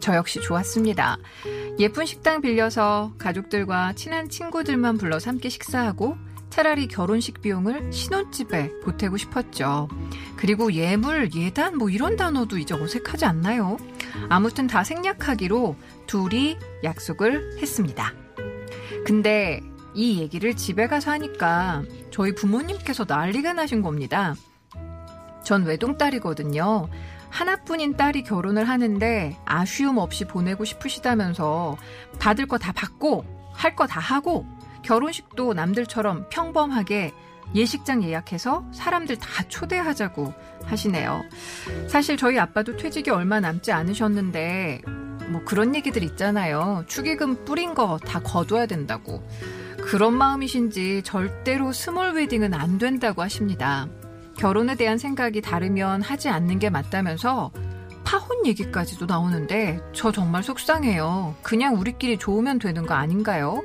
저 0.00 0.14
역시 0.16 0.40
좋았습니다. 0.40 1.18
예쁜 1.78 2.06
식당 2.06 2.40
빌려서 2.40 3.12
가족들과 3.18 3.92
친한 3.94 4.28
친구들만 4.28 4.98
불러서 4.98 5.30
함께 5.30 5.48
식사하고 5.48 6.16
차라리 6.50 6.86
결혼식 6.86 7.40
비용을 7.40 7.92
신혼집에 7.92 8.80
보태고 8.84 9.16
싶었죠. 9.16 9.88
그리고 10.36 10.72
예물, 10.72 11.30
예단 11.34 11.78
뭐 11.78 11.88
이런 11.88 12.16
단어도 12.16 12.58
이제 12.58 12.74
어색하지 12.74 13.24
않나요? 13.24 13.78
아무튼 14.28 14.66
다 14.66 14.84
생략하기로 14.84 15.76
둘이 16.06 16.58
약속을 16.84 17.58
했습니다. 17.58 18.12
근데 19.04 19.60
이 19.94 20.20
얘기를 20.20 20.54
집에 20.56 20.86
가서 20.86 21.10
하니까 21.12 21.82
저희 22.10 22.34
부모님께서 22.34 23.04
난리가 23.06 23.52
나신 23.52 23.82
겁니다. 23.82 24.34
전 25.44 25.64
외동딸이거든요. 25.64 26.88
하나뿐인 27.28 27.96
딸이 27.96 28.22
결혼을 28.24 28.68
하는데 28.68 29.36
아쉬움 29.44 29.98
없이 29.98 30.26
보내고 30.26 30.64
싶으시다면서 30.64 31.76
받을 32.18 32.46
거 32.46 32.58
다 32.58 32.72
받고 32.72 33.24
할 33.52 33.74
거 33.74 33.86
다 33.86 34.00
하고 34.00 34.46
결혼식도 34.82 35.54
남들처럼 35.54 36.26
평범하게 36.30 37.12
예식장 37.54 38.02
예약해서 38.02 38.64
사람들 38.72 39.18
다 39.18 39.42
초대하자고 39.48 40.32
하시네요. 40.64 41.22
사실 41.88 42.16
저희 42.16 42.38
아빠도 42.38 42.76
퇴직이 42.76 43.10
얼마 43.10 43.40
남지 43.40 43.72
않으셨는데 43.72 44.80
뭐 45.32 45.42
그런 45.44 45.74
얘기들 45.74 46.02
있잖아요. 46.04 46.84
축의금 46.86 47.44
뿌린 47.44 47.74
거 47.74 47.98
다 48.04 48.20
거둬야 48.20 48.66
된다고. 48.66 49.26
그런 49.82 50.14
마음이신지 50.16 51.02
절대로 51.04 51.72
small 51.72 52.12
wedding은 52.12 52.54
안 52.54 52.78
된다고 52.78 53.22
하십니다. 53.22 53.88
결혼에 54.36 54.74
대한 54.76 54.98
생각이 54.98 55.40
다르면 55.40 56.02
하지 56.02 56.28
않는 56.28 56.58
게 56.58 56.70
맞다면서 56.70 57.50
파혼 58.04 58.46
얘기까지도 58.46 59.06
나오는데 59.06 59.80
저 59.92 60.12
정말 60.12 60.42
속상해요. 60.42 61.34
그냥 61.42 61.76
우리끼리 61.76 62.18
좋으면 62.18 62.58
되는 62.58 62.86
거 62.86 62.94
아닌가요? 62.94 63.62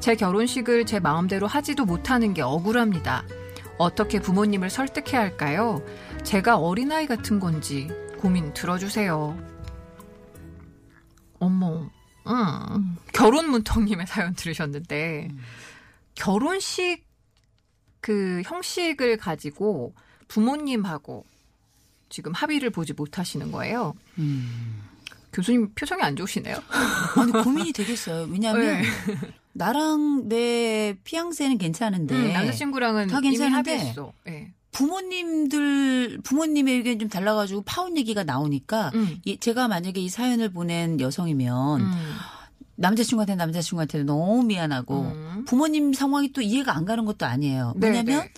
제 0.00 0.14
결혼식을 0.14 0.86
제 0.86 1.00
마음대로 1.00 1.46
하지도 1.46 1.84
못하는 1.84 2.32
게 2.34 2.42
억울합니다. 2.42 3.24
어떻게 3.78 4.20
부모님을 4.20 4.70
설득해야 4.70 5.20
할까요? 5.20 5.82
제가 6.22 6.56
어린아이 6.58 7.06
같은 7.06 7.40
건지 7.40 7.88
고민 8.18 8.52
들어주세요. 8.52 9.36
어머, 11.40 11.90
음, 12.26 12.96
결혼 13.12 13.50
문턱님의 13.50 14.06
사연 14.06 14.34
들으셨는데, 14.34 15.28
결혼식 16.14 17.04
그 18.00 18.42
형식을 18.44 19.16
가지고 19.16 19.94
부모님하고 20.28 21.24
지금 22.08 22.32
합의를 22.32 22.70
보지 22.70 22.92
못하시는 22.92 23.50
거예요. 23.52 23.94
음. 24.18 24.82
교수님 25.32 25.74
표정이 25.74 26.02
안 26.02 26.16
좋으시네요. 26.16 26.56
아니 27.16 27.32
고민이 27.32 27.72
되겠어요. 27.72 28.28
왜냐하면 28.30 28.82
네. 28.82 28.88
나랑 29.52 30.28
내 30.28 30.96
피앙새는 31.04 31.58
괜찮은데 31.58 32.14
음, 32.14 32.32
남자친구랑은 32.32 33.08
다 33.08 33.18
이미 33.18 33.30
괜찮은데 33.30 33.70
합의했어. 33.72 34.12
네. 34.24 34.54
부모님들 34.78 36.18
부모님의 36.22 36.76
의견이 36.76 36.98
좀 36.98 37.08
달라가지고 37.08 37.62
파혼 37.62 37.96
얘기가 37.96 38.24
나오니까 38.24 38.90
음. 38.94 39.18
이- 39.24 39.38
제가 39.38 39.68
만약에 39.68 40.00
이 40.00 40.08
사연을 40.08 40.50
보낸 40.52 41.00
여성이면 41.00 41.80
음. 41.80 41.92
남자친구한테 42.76 43.34
남자친구한테 43.34 44.04
너무 44.04 44.42
미안하고 44.44 45.00
음. 45.00 45.44
부모님 45.46 45.92
상황이 45.92 46.32
또 46.32 46.40
이해가 46.40 46.76
안 46.76 46.84
가는 46.84 47.04
것도 47.04 47.26
아니에요. 47.26 47.74
네, 47.76 47.88
왜냐면 47.88 48.20
네. 48.22 48.32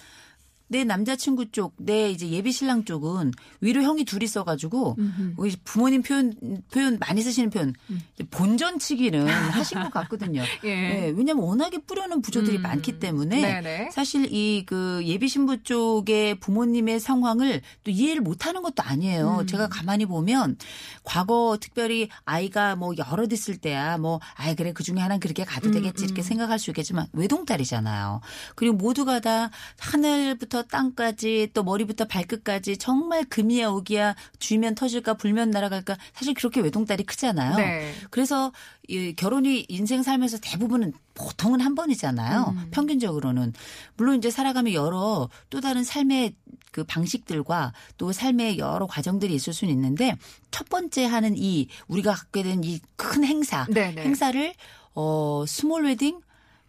내 0.71 0.85
남자친구 0.85 1.51
쪽, 1.51 1.75
내 1.79 2.11
이제 2.11 2.29
예비 2.31 2.53
신랑 2.53 2.85
쪽은 2.85 3.33
위로 3.61 3.83
형이 3.83 4.05
둘이 4.05 4.27
써가지고. 4.27 4.97
우리 5.37 5.57
부모님 5.65 6.03
표현 6.03 6.33
표현 6.71 6.99
많이 6.99 7.23
쓰시는 7.23 7.51
표현 7.51 7.75
음. 7.91 8.01
본전치기는 8.31 9.27
하신 9.27 9.83
것 9.83 9.91
같거든요. 9.91 10.43
예. 10.65 10.69
예, 10.69 11.13
왜냐면 11.17 11.45
워낙에 11.45 11.79
뿌려놓은 11.79 12.23
부조들이 12.23 12.59
음. 12.59 12.63
많기 12.63 12.99
때문에 12.99 13.41
네네. 13.41 13.91
사실 13.91 14.29
이 14.31 14.65
그 14.71 15.03
예비 15.05 15.29
신부 15.29 15.63
쪽의 15.65 16.37
부모님의 16.37 17.01
상황을 17.01 17.61
또 17.83 17.91
이해를 17.91 18.23
못하는 18.23 18.63
것도 18.63 18.85
아니에요. 18.85 19.39
음. 19.41 19.47
제가 19.49 19.69
가만히 19.69 20.07
보면 20.07 20.57
과거 21.03 21.59
특별히 21.61 22.09
아이가 22.25 22.77
뭐 22.77 22.93
여러 22.97 23.27
있을 23.31 23.57
때야 23.57 23.99
뭐 23.99 24.21
아이 24.35 24.55
그래 24.55 24.73
그 24.73 24.83
중에 24.83 24.97
하나는 24.97 25.19
그렇게 25.21 25.45
가도 25.45 25.69
음, 25.69 25.73
되겠지 25.73 26.05
이렇게 26.05 26.23
음. 26.23 26.25
생각할 26.25 26.59
수 26.59 26.71
있겠지만 26.71 27.07
외동딸이잖아요. 27.13 28.21
그리고 28.55 28.77
모두가 28.77 29.21
다 29.21 29.51
하늘부터 29.79 30.60
땅까지 30.63 31.51
또 31.55 31.63
머리부터 31.63 32.07
발끝까지 32.07 32.79
정말 32.79 33.25
금이야 33.25 33.69
오기야 33.69 34.15
쥐면 34.39 34.75
터질까 34.75 35.15
불면 35.15 35.51
날아갈까 35.51 35.97
사실 36.13 36.35
그렇게 36.35 36.61
외동딸이 36.61 37.05
크잖아요. 37.05 37.57
네. 37.57 37.93
그래서 38.11 38.53
이 38.89 39.15
결혼이 39.15 39.67
인생 39.69 40.03
살면서 40.03 40.39
대부분은 40.41 40.93
보통은 41.15 41.61
한 41.61 41.75
번이잖아요. 41.75 42.55
음. 42.57 42.69
평균적으로는 42.71 43.53
물론 43.97 44.19
이제 44.19 44.31
살아가면 44.31 44.73
여러 44.73 45.29
또 45.51 45.61
다른 45.61 45.85
삶의 45.85 46.35
그 46.73 46.85
방식들과 46.85 47.73
또 47.99 48.13
삶의 48.13 48.59
여러 48.59 48.87
과정들이 48.87 49.35
있을 49.35 49.53
수는 49.53 49.75
있는데 49.75 50.17
첫 50.51 50.69
번째 50.69 51.05
하는 51.05 51.35
이 51.37 51.69
우리가 51.89 52.13
갖게 52.15 52.43
된 52.43 52.63
이 52.65 52.81
큰 52.97 53.25
행사 53.25 53.67
네네. 53.67 54.03
행사를 54.03 54.55
어 54.95 55.45
small 55.47 55.85
wedding 55.87 56.21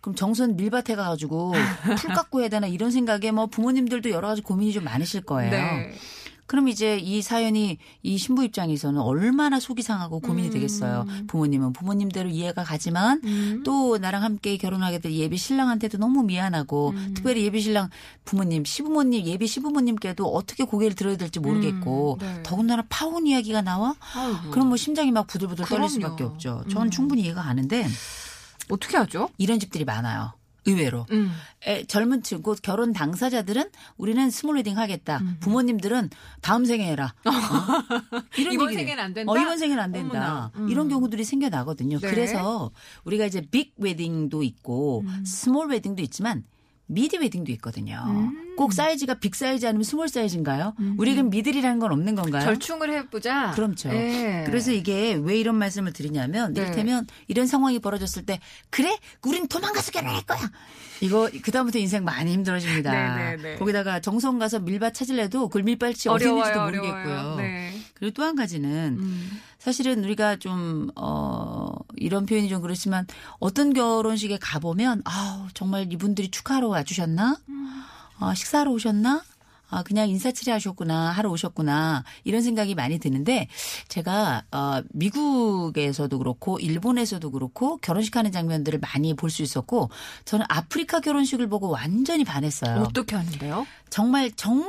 그럼 0.01 0.15
정선 0.15 0.55
밀밭에 0.57 0.95
가가지고 0.95 1.53
풀 2.01 2.13
깎고 2.13 2.41
해야 2.41 2.49
되나 2.49 2.67
이런 2.67 2.91
생각에 2.91 3.31
뭐 3.31 3.45
부모님들도 3.45 4.09
여러 4.09 4.27
가지 4.27 4.41
고민이 4.41 4.73
좀 4.73 4.83
많으실 4.83 5.21
거예요. 5.21 5.51
네. 5.51 5.93
그럼 6.51 6.67
이제 6.67 6.97
이 6.97 7.21
사연이 7.21 7.77
이 8.03 8.17
신부 8.17 8.43
입장에서는 8.43 8.99
얼마나 8.99 9.57
속이 9.57 9.81
상하고 9.83 10.19
고민이 10.19 10.49
음. 10.49 10.51
되겠어요. 10.51 11.05
부모님은 11.27 11.71
부모님대로 11.71 12.27
이해가 12.27 12.65
가지만 12.65 13.21
음. 13.23 13.61
또 13.63 13.97
나랑 13.97 14.21
함께 14.21 14.57
결혼하게 14.57 14.99
될 14.99 15.13
예비 15.13 15.37
신랑한테도 15.37 15.97
너무 15.97 16.23
미안하고 16.23 16.89
음. 16.89 17.13
특별히 17.15 17.45
예비 17.45 17.61
신랑 17.61 17.89
부모님, 18.25 18.65
시부모님, 18.65 19.25
예비 19.27 19.47
시부모님께도 19.47 20.25
어떻게 20.25 20.65
고개를 20.65 20.93
들어야 20.93 21.15
될지 21.15 21.39
모르겠고 21.39 22.17
음, 22.19 22.25
네. 22.25 22.43
더군다나 22.43 22.83
파혼 22.89 23.27
이야기가 23.27 23.61
나와? 23.61 23.95
아이고. 24.13 24.51
그럼 24.51 24.67
뭐 24.67 24.75
심장이 24.75 25.09
막 25.13 25.27
부들부들 25.27 25.63
떨릴. 25.63 25.87
수밖에 25.87 26.25
없죠. 26.25 26.65
저는 26.69 26.87
음. 26.87 26.91
충분히 26.91 27.21
이해가 27.21 27.43
가는데 27.43 27.87
어떻게 28.71 28.97
하죠? 28.97 29.29
이런 29.38 29.60
집들이 29.60 29.86
많아요. 29.86 30.34
의외로. 30.65 31.07
음. 31.12 31.31
에, 31.65 31.84
젊은 31.86 32.21
층, 32.21 32.41
곧 32.41 32.60
결혼 32.62 32.93
당사자들은 32.93 33.69
우리는 33.97 34.29
small 34.30 34.58
wedding 34.58 34.77
하겠다. 34.77 35.17
음. 35.17 35.38
부모님들은 35.39 36.10
다음 36.41 36.65
생에 36.65 36.86
해라. 36.86 37.15
어? 37.25 37.31
이런 38.38 38.53
이번 38.53 38.73
생에는 38.73 39.03
안 39.03 39.13
된다? 39.13 39.31
어, 39.31 39.38
이번 39.38 39.57
생에는 39.57 39.84
안 39.84 39.91
된다. 39.91 40.51
음. 40.55 40.69
이런 40.69 40.88
경우들이 40.88 41.23
생겨 41.23 41.49
나거든요. 41.49 41.99
네. 41.99 42.10
그래서 42.10 42.71
우리가 43.05 43.25
이제 43.25 43.41
big 43.41 43.73
wedding도 43.77 44.43
있고 44.43 45.01
음. 45.05 45.23
small 45.25 45.69
wedding도 45.69 46.04
있지만 46.03 46.43
middle 46.91 47.17
wedding도 47.17 47.51
있거든요. 47.54 48.04
음. 48.08 48.56
꼭 48.58 48.73
사이즈가 48.73 49.15
big 49.15 49.34
사이즈 49.34 49.65
아니면 49.65 49.84
small 49.84 50.10
사이즈인가요? 50.10 50.75
우리는 50.97 51.30
middle이라는 51.30 51.80
건 51.80 51.91
없는 51.93 52.15
건가요? 52.15 52.43
절충을 52.43 52.91
해보자. 52.91 53.51
그렇죠. 53.51 53.89
예. 53.89 54.43
그래서 54.45 54.71
이게 54.71 55.13
왜 55.13 55.39
이런 55.39 55.56
말씀을 55.56 55.93
드리냐면 55.93 56.54
네. 56.54 56.62
이를테면 56.62 57.08
이런 57.27 57.47
상황이 57.47 57.80
벌어졌을 57.80 58.25
때 58.25 58.39
그래 58.69 58.97
우린 59.23 59.47
도망가서 59.47 59.91
결혼할 59.91 60.21
거야 60.23 60.39
이거 60.99 61.30
그다음부터 61.41 61.80
인생 61.80 62.04
많이 62.04 62.34
힘들어집니다. 62.34 62.91
네, 62.91 63.36
네, 63.38 63.41
네. 63.41 63.56
거기다가 63.56 64.01
정선 64.01 64.38
가서 64.38 64.60
밀밭 64.60 64.93
찾으려도 64.93 65.47
그 65.49 65.58
밀밭이 65.60 66.10
어려워요, 66.10 66.41
어딘지도 66.41 66.62
어려워요. 66.62 66.91
모르겠고요. 66.91 67.36
네. 67.38 67.81
그리고 68.01 68.15
또 68.15 68.23
한 68.23 68.35
가지는 68.35 68.97
음. 68.99 69.39
사실은 69.59 70.03
우리가 70.03 70.37
좀, 70.37 70.89
어, 70.95 71.67
이런 71.97 72.25
표현이 72.25 72.49
좀 72.49 72.61
그렇지만 72.61 73.05
어떤 73.39 73.73
결혼식에 73.73 74.39
가보면, 74.41 75.03
아우, 75.05 75.47
정말 75.53 75.91
이분들이 75.93 76.31
축하하러 76.31 76.67
와주셨나? 76.67 77.37
아, 78.19 78.33
식사하러 78.33 78.71
오셨나? 78.71 79.23
아, 79.69 79.83
그냥 79.83 80.09
인사치레 80.09 80.51
하셨구나, 80.51 81.11
하러 81.11 81.29
오셨구나, 81.29 82.03
이런 82.23 82.41
생각이 82.41 82.73
많이 82.75 82.97
드는데, 82.99 83.47
제가, 83.87 84.43
어, 84.51 84.81
미국에서도 84.93 86.17
그렇고, 86.17 86.59
일본에서도 86.59 87.29
그렇고, 87.31 87.77
결혼식 87.77 88.17
하는 88.17 88.31
장면들을 88.31 88.79
많이 88.79 89.13
볼 89.15 89.29
수 89.29 89.43
있었고, 89.43 89.89
저는 90.25 90.45
아프리카 90.49 90.99
결혼식을 91.01 91.47
보고 91.49 91.69
완전히 91.69 92.23
반했어요. 92.25 92.81
어떻게 92.81 93.15
하는데요? 93.15 93.65
정말, 93.89 94.31
정말 94.35 94.67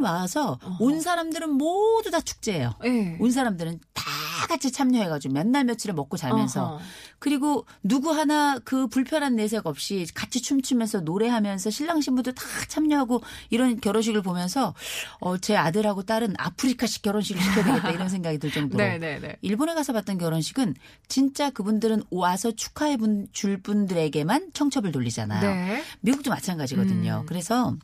와서 0.00 0.58
온 0.80 1.00
사람들은 1.00 1.50
모두 1.50 2.10
다 2.10 2.20
축제예요. 2.20 2.74
예. 2.84 3.16
온 3.20 3.30
사람들은 3.30 3.80
다 3.92 4.02
같이 4.48 4.72
참여해가지고 4.72 5.34
몇 5.34 5.46
날 5.46 5.64
며칠을 5.64 5.94
먹고 5.94 6.16
자면서 6.16 6.64
어허. 6.74 6.80
그리고 7.18 7.66
누구 7.82 8.10
하나 8.12 8.58
그 8.64 8.86
불편한 8.88 9.36
내색 9.36 9.66
없이 9.66 10.06
같이 10.14 10.40
춤추면서 10.42 11.00
노래하면서 11.00 11.70
신랑 11.70 12.00
신부도 12.00 12.32
다 12.32 12.42
참여하고 12.68 13.22
이런 13.50 13.78
결혼식을 13.80 14.22
보면서 14.22 14.74
어, 15.20 15.36
제 15.38 15.56
아들하고 15.56 16.02
딸은 16.04 16.34
아프리카식 16.38 17.02
결혼식을 17.02 17.40
시켜야 17.42 17.64
되겠다 17.64 17.90
이런 17.90 18.08
생각이 18.08 18.38
들 18.38 18.50
정도로 18.50 18.82
네네네. 18.82 19.36
일본에 19.42 19.74
가서 19.74 19.92
봤던 19.92 20.18
결혼식은 20.18 20.74
진짜 21.08 21.50
그분들은 21.50 22.02
와서 22.10 22.50
축하해 22.50 22.96
분- 22.96 23.28
줄 23.32 23.60
분들에게만 23.62 24.50
청첩을 24.54 24.90
돌리잖아요. 24.90 25.40
네. 25.54 25.82
미국도 26.00 26.30
마찬가지거든요. 26.30 27.20
음. 27.22 27.26
그래서 27.26 27.68
어, 27.68 27.76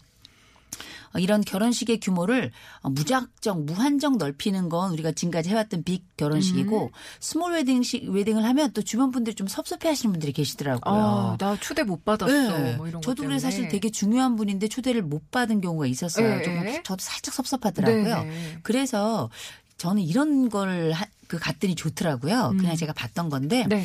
이런 1.17 1.41
결혼식의 1.43 2.01
규모를 2.01 2.51
어, 2.81 2.91
무작정 2.91 3.67
무한정 3.67 4.19
넓히는 4.19 4.69
건 4.69 4.93
우리가 4.93 5.13
지금까지 5.13 5.51
해왔던 5.51 5.85
big 5.85 6.05
결혼식이고 6.17 6.85
음. 6.87 6.91
small 7.21 7.53
wedding식 7.55 8.11
wedding을 8.11 8.45
하면 8.45 8.73
또 8.73 8.83
주변 8.83 9.11
분들이 9.11 9.35
좀 9.35 9.47
섭섭해하시는 9.47 10.13
분들이 10.13 10.33
계시더라고요. 10.33 10.95
아, 10.95 11.37
나 11.39 11.57
초대 11.61 11.83
못 11.83 12.05
받았어. 12.05 12.59
네. 12.59 12.77
뭐 12.77 12.91
저도 13.01 13.25
그래. 13.25 13.39
사실 13.39 13.69
되게 13.69 13.91
중요한 13.91 14.37
분인데 14.37 14.69
초대를 14.69 15.03
못 15.03 15.31
받은 15.31 15.61
경우가 15.61 15.87
있었어요. 15.87 16.37
네. 16.37 16.43
조금 16.43 16.83
저도 16.83 17.03
살짝 17.03 17.35
섭섭하더라고요. 17.35 18.23
네네. 18.23 18.59
그래서 18.63 19.31
저는 19.79 20.03
이런 20.03 20.49
걸 20.49 20.93
그 21.29 21.39
갔더니 21.39 21.75
좋더라고요. 21.77 22.55
그냥 22.59 22.75
제가 22.75 22.93
봤던 22.95 23.29
건데 23.29 23.67
네네. 23.69 23.85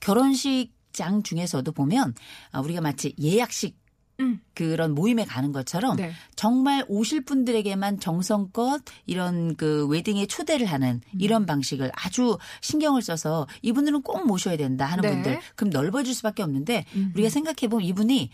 결혼식 0.00 0.70
장 0.92 1.22
중에서도 1.24 1.70
보면 1.72 2.14
아, 2.52 2.60
우리가 2.60 2.80
마치 2.80 3.14
예약식 3.20 3.76
음. 4.20 4.40
그런 4.54 4.94
모임에 4.94 5.24
가는 5.24 5.52
것처럼 5.52 5.96
네. 5.96 6.12
정말 6.36 6.84
오실 6.88 7.24
분들에게만 7.24 8.00
정성껏 8.00 8.82
이런 9.06 9.56
그 9.56 9.86
웨딩에 9.88 10.26
초대를 10.26 10.66
하는 10.66 11.00
음. 11.12 11.20
이런 11.20 11.46
방식을 11.46 11.90
아주 11.94 12.38
신경을 12.60 13.02
써서 13.02 13.46
이분들은 13.62 14.02
꼭 14.02 14.26
모셔야 14.26 14.56
된다 14.56 14.86
하는 14.86 15.02
네. 15.02 15.10
분들 15.10 15.40
그럼 15.56 15.70
넓어질 15.70 16.14
수밖에 16.14 16.42
없는데 16.42 16.84
음. 16.94 17.12
우리가 17.14 17.28
생각해 17.28 17.68
보면 17.68 17.84
이분이 17.84 18.30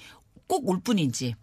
꼭올 0.47 0.81
분인지 0.81 1.35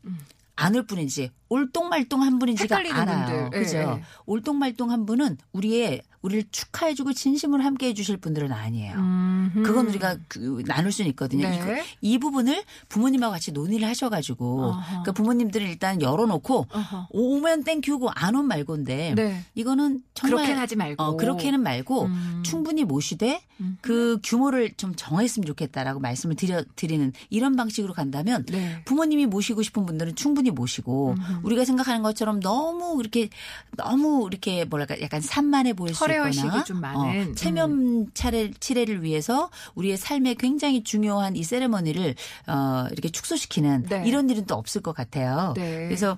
안올 0.57 0.85
분인지 0.85 1.31
올똥말똥한 1.49 2.39
분인지가 2.39 2.77
알아요. 2.77 3.25
분들. 3.25 3.59
그죠? 3.59 3.77
예, 3.77 3.81
예. 3.81 4.03
올똥말똥한 4.25 5.05
분은 5.05 5.37
우리의 5.53 6.01
우리를 6.21 6.45
축하해주고 6.51 7.13
진심으로 7.13 7.63
함께해 7.63 7.93
주실 7.93 8.17
분들은 8.17 8.51
아니에요. 8.51 8.95
음흠. 8.95 9.63
그건 9.63 9.87
우리가 9.87 10.17
그 10.27 10.63
나눌 10.65 10.91
수는 10.91 11.09
있거든요. 11.11 11.47
네. 11.47 11.83
이, 12.01 12.13
이 12.13 12.17
부분을 12.17 12.63
부모님하고 12.89 13.31
같이 13.31 13.51
논의를 13.51 13.87
하셔가지고. 13.87 14.73
그러니까 14.87 15.11
부모님들을 15.13 15.67
일단 15.67 16.01
열어놓고 16.01 16.67
어허. 16.69 17.07
오면 17.11 17.63
땡큐고 17.63 18.09
안 18.09 18.35
오면 18.35 18.47
말고인데 18.47 19.13
네. 19.15 19.43
이거는 19.55 20.01
정말 20.15 20.37
그렇게는 20.37 20.61
하지 20.61 20.75
말고. 20.75 21.03
어, 21.03 21.15
그렇게는 21.17 21.61
말고 21.61 22.05
음. 22.05 22.41
충분히 22.43 22.83
모시되 22.83 23.41
그 23.81 24.19
규모를 24.23 24.73
좀 24.75 24.93
정했으면 24.95 25.45
좋겠다라고 25.45 25.99
말씀을 25.99 26.35
드려 26.35 26.63
드리는 26.75 27.13
이런 27.29 27.55
방식으로 27.55 27.93
간다면 27.93 28.43
네. 28.47 28.81
부모님이 28.85 29.27
모시고 29.27 29.61
싶은 29.61 29.85
분들은 29.85 30.15
충분히 30.15 30.51
모시고 30.51 31.15
우리가 31.43 31.65
생각하는 31.65 32.03
것처럼 32.03 32.39
너무 32.39 32.95
그렇게 32.97 33.29
너무 33.75 34.27
이렇게 34.29 34.65
뭐랄까 34.65 34.99
약간 35.01 35.21
산만해 35.21 35.73
보일 35.73 35.93
수 35.93 36.03
있거나 36.05 36.63
좀 36.63 36.81
많은. 36.81 37.31
어, 37.31 37.35
체면 37.35 38.11
차례 38.13 38.51
칠례를 38.51 39.03
위해서 39.03 39.49
우리의 39.75 39.97
삶에 39.97 40.35
굉장히 40.35 40.83
중요한 40.83 41.35
이 41.35 41.43
세레머니를 41.43 42.15
어 42.47 42.87
이렇게 42.91 43.09
축소시키는 43.09 43.85
네. 43.89 44.03
이런 44.05 44.29
일은 44.29 44.45
또 44.45 44.55
없을 44.55 44.81
것 44.81 44.93
같아요. 44.93 45.53
네. 45.55 45.85
그래서 45.85 46.17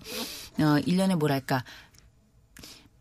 어 0.60 0.80
1년에 0.86 1.16
뭐랄까 1.16 1.64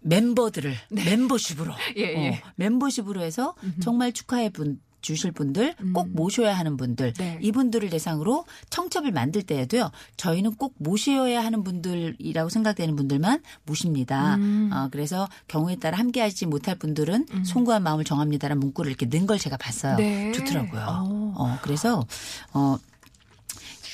멤버들을 0.00 0.74
멤버십으로 0.90 1.72
예, 1.96 2.02
예. 2.02 2.28
어, 2.28 2.48
멤버십으로 2.56 3.22
해서 3.22 3.54
정말 3.80 4.12
축하해 4.12 4.50
분 4.50 4.80
주실 5.00 5.32
분들 5.32 5.74
꼭 5.94 6.08
모셔야 6.10 6.56
하는 6.56 6.76
분들 6.76 7.12
네. 7.14 7.38
이분들을 7.40 7.90
대상으로 7.90 8.44
청첩을 8.70 9.12
만들 9.12 9.42
때에도요 9.42 9.90
저희는 10.16 10.54
꼭 10.56 10.74
모셔야 10.78 11.44
하는 11.44 11.62
분들이라고 11.64 12.48
생각되는 12.48 12.96
분들만 12.96 13.42
모십니다. 13.64 14.36
음. 14.36 14.70
어, 14.72 14.88
그래서 14.90 15.28
경우에 15.46 15.76
따라 15.76 15.98
함께하지 15.98 16.46
못할 16.46 16.76
분들은 16.76 17.26
송구한 17.44 17.82
마음을 17.82 18.04
정합니다라는 18.04 18.60
문구를 18.60 18.90
이렇게 18.90 19.06
넣은 19.06 19.26
걸 19.26 19.38
제가 19.38 19.56
봤어요. 19.56 19.96
네. 19.96 20.32
좋더라고요. 20.32 20.84
어. 20.88 21.34
어, 21.36 21.58
그래서 21.62 22.04
어 22.52 22.78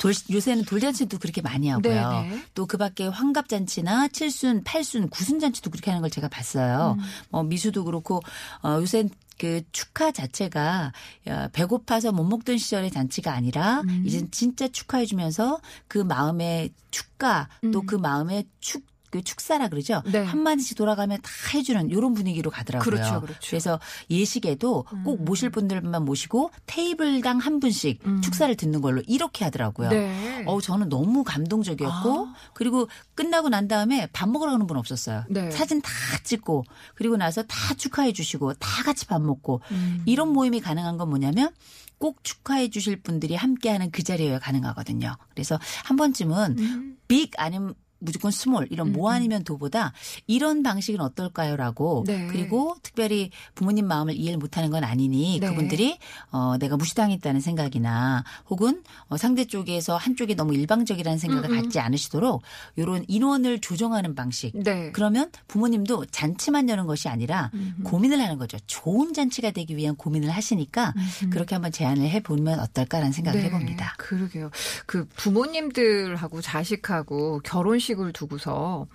돌, 0.01 0.13
요새는 0.31 0.65
돌잔치도 0.65 1.19
그렇게 1.19 1.41
많이 1.41 1.69
하고요. 1.69 2.11
네네. 2.11 2.43
또그 2.55 2.77
밖에 2.77 3.07
환갑잔치나 3.07 4.09
칠순, 4.09 4.65
팔순, 4.65 5.09
구순잔치도 5.09 5.71
그렇게 5.71 5.91
하는 5.91 6.01
걸 6.01 6.11
제가 6.11 6.29
봤어요. 6.29 6.97
음. 6.99 7.05
뭐 7.31 7.43
미수도 7.43 7.85
그렇고, 7.85 8.21
어, 8.63 8.79
요새 8.81 9.09
그 9.39 9.63
축하 9.73 10.13
자체가 10.13 10.93
야, 11.29 11.49
배고파서 11.49 12.13
못 12.13 12.25
먹던 12.25 12.57
시절의 12.59 12.91
잔치가 12.91 13.33
아니라 13.33 13.81
음. 13.81 14.05
이제 14.07 14.27
진짜 14.31 14.69
축하해주면서 14.69 15.61
그 15.89 15.99
마음의 15.99 16.71
축가 16.91 17.49
또그 17.73 17.97
마음의 17.97 18.47
축, 18.61 18.85
그 19.15 19.23
축사라 19.23 19.69
그러죠. 19.69 20.03
음. 20.07 20.11
네. 20.11 20.25
한 20.25 20.43
마디씩 20.43 20.77
돌아가면 20.77 21.19
다 21.23 21.31
해주는 21.55 21.89
이런 21.89 22.15
분위기로 22.15 22.51
가더라고요. 22.51 22.83
그렇죠, 22.85 23.21
그렇죠. 23.21 23.49
그래서 23.49 23.79
예식에도 24.11 24.87
꼭 25.05 25.23
모실 25.23 25.51
분들만 25.51 26.05
모시고 26.05 26.51
테이블당 26.67 27.39
한 27.39 27.61
분씩 27.61 28.01
축사를 28.23 28.53
듣는 28.57 28.81
걸로 28.81 29.05
이렇게 29.07 29.45
하더라고요. 29.45 29.91
네. 29.91 30.43
어 30.49 30.61
저는 30.61 30.89
너무 30.89 31.23
감동적이었고 31.23 32.27
그리고 32.55 32.89
끝나고 33.15 33.51
난 33.51 33.69
다음에 33.69 34.09
밥 34.13 34.29
먹으러 34.29 34.51
가는 34.51 34.67
분 34.67 34.77
없었어요. 34.79 35.27
네. 35.29 35.49
사진 35.53 35.81
다 35.81 35.93
찍고 36.25 36.65
그리고 36.97 37.17
나서 37.17 37.45
다 37.45 37.75
축하해 37.75 38.13
주시고 38.13 38.55
다 38.55 38.83
같이 38.83 39.07
밥 39.07 39.23
먹고 39.23 39.61
음. 39.71 40.03
이런 40.07 40.31
모임이 40.31 40.61
가능한 40.61 40.99
건 40.99 41.09
뭐냐면 41.09 41.51
꼭 41.99 42.25
축하해 42.25 42.69
주실 42.69 43.01
분들이 43.01 43.37
함께하는 43.37 43.93
그 43.93 44.03
자리여야 44.03 44.41
가능하거든요. 44.41 45.17
그래서 45.31 45.57
한 45.85 45.97
번쯤은 45.97 46.59
음. 46.59 46.97
big 47.07 47.31
아니면 47.37 47.75
무조건 48.05 48.31
small 48.31 48.69
이런 48.71 48.93
모 48.93 49.11
아니면 49.11 49.45
도보다 49.45 49.93
이런 50.27 50.63
방식은 50.63 51.01
어떨까요라고 51.01 52.05
네. 52.07 52.27
그리고 52.29 52.77
특별히 52.83 53.31
부모님 53.55 53.87
마음을 53.87 54.15
이해를 54.15 54.39
못하는 54.39 54.71
건 54.71 54.85
아니니 54.85 55.39
네. 55.41 55.49
그분들이 55.49 55.99
어 56.31 56.57
내가 56.59 56.77
무시당했다는 56.77 57.41
생각이나 57.41 58.25
혹은 58.49 58.83
어 59.09 59.17
상대 59.17 59.45
쪽에서 59.45 59.97
한쪽이 59.97 60.35
너무 60.35 60.55
일방적이라는 60.55 61.19
생각을 61.19 61.51
음, 61.51 61.63
갖지 61.63 61.81
않으시도록 61.81 62.43
이런 62.77 63.05
인원을 63.09 63.61
조정하는 63.61 64.15
방식 64.15 64.53
네. 64.63 64.93
그러면 64.93 65.31
부모님도 65.49 66.07
잔치만 66.07 66.69
여는 66.69 66.87
것이 66.87 67.09
아니라 67.09 67.51
고민을 67.85 68.21
하는 68.21 68.39
거죠. 68.39 68.59
좋은 68.67 69.13
잔치가 69.13 69.51
되기 69.51 69.77
위한 69.77 69.97
고민을 69.97 70.31
하시니까 70.31 70.95
그렇게 71.31 71.55
한번 71.55 71.73
제안을 71.73 72.09
해보면 72.09 72.61
어떨까라는 72.61 73.13
생각을 73.13 73.41
네, 73.41 73.47
해봅니다. 73.47 73.95
그러게요. 73.99 74.51
그 74.87 75.07
부모님들하고 75.17 76.41
자식하고 76.41 77.41
결혼식 77.45 77.94
을 78.01 78.13
두고서 78.13 78.87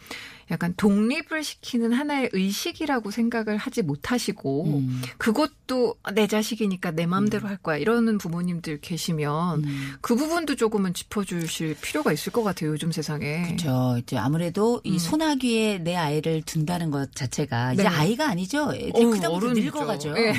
약간 0.51 0.73
독립을 0.75 1.43
시키는 1.43 1.93
하나의 1.93 2.29
의식이라고 2.33 3.11
생각을 3.11 3.57
하지 3.57 3.81
못하시고 3.81 4.65
음. 4.65 5.01
그것도 5.17 5.95
내 6.13 6.27
자식이니까 6.27 6.91
내 6.91 7.05
마음대로 7.05 7.47
할 7.47 7.57
거야 7.57 7.77
이러는 7.77 8.17
부모님들 8.17 8.81
계시면 8.81 9.63
음. 9.63 9.93
그 10.01 10.15
부분도 10.15 10.55
조금은 10.55 10.93
짚어주실 10.93 11.77
필요가 11.81 12.11
있을 12.11 12.31
것 12.31 12.43
같아요 12.43 12.71
요즘 12.71 12.91
세상에. 12.91 13.43
그렇죠. 13.43 13.97
이제 13.99 14.17
아무래도 14.17 14.81
이 14.83 14.93
음. 14.93 14.97
소나귀에 14.97 15.79
내 15.79 15.95
아이를 15.95 16.41
둔다는 16.41 16.91
것 16.91 17.13
자체가 17.15 17.73
이제 17.73 17.83
네. 17.83 17.89
아이가 17.89 18.29
아니죠. 18.29 18.73
보면 18.93 19.25
어른이죠. 19.25 19.65
늙어가죠. 19.65 20.15
예. 20.17 20.33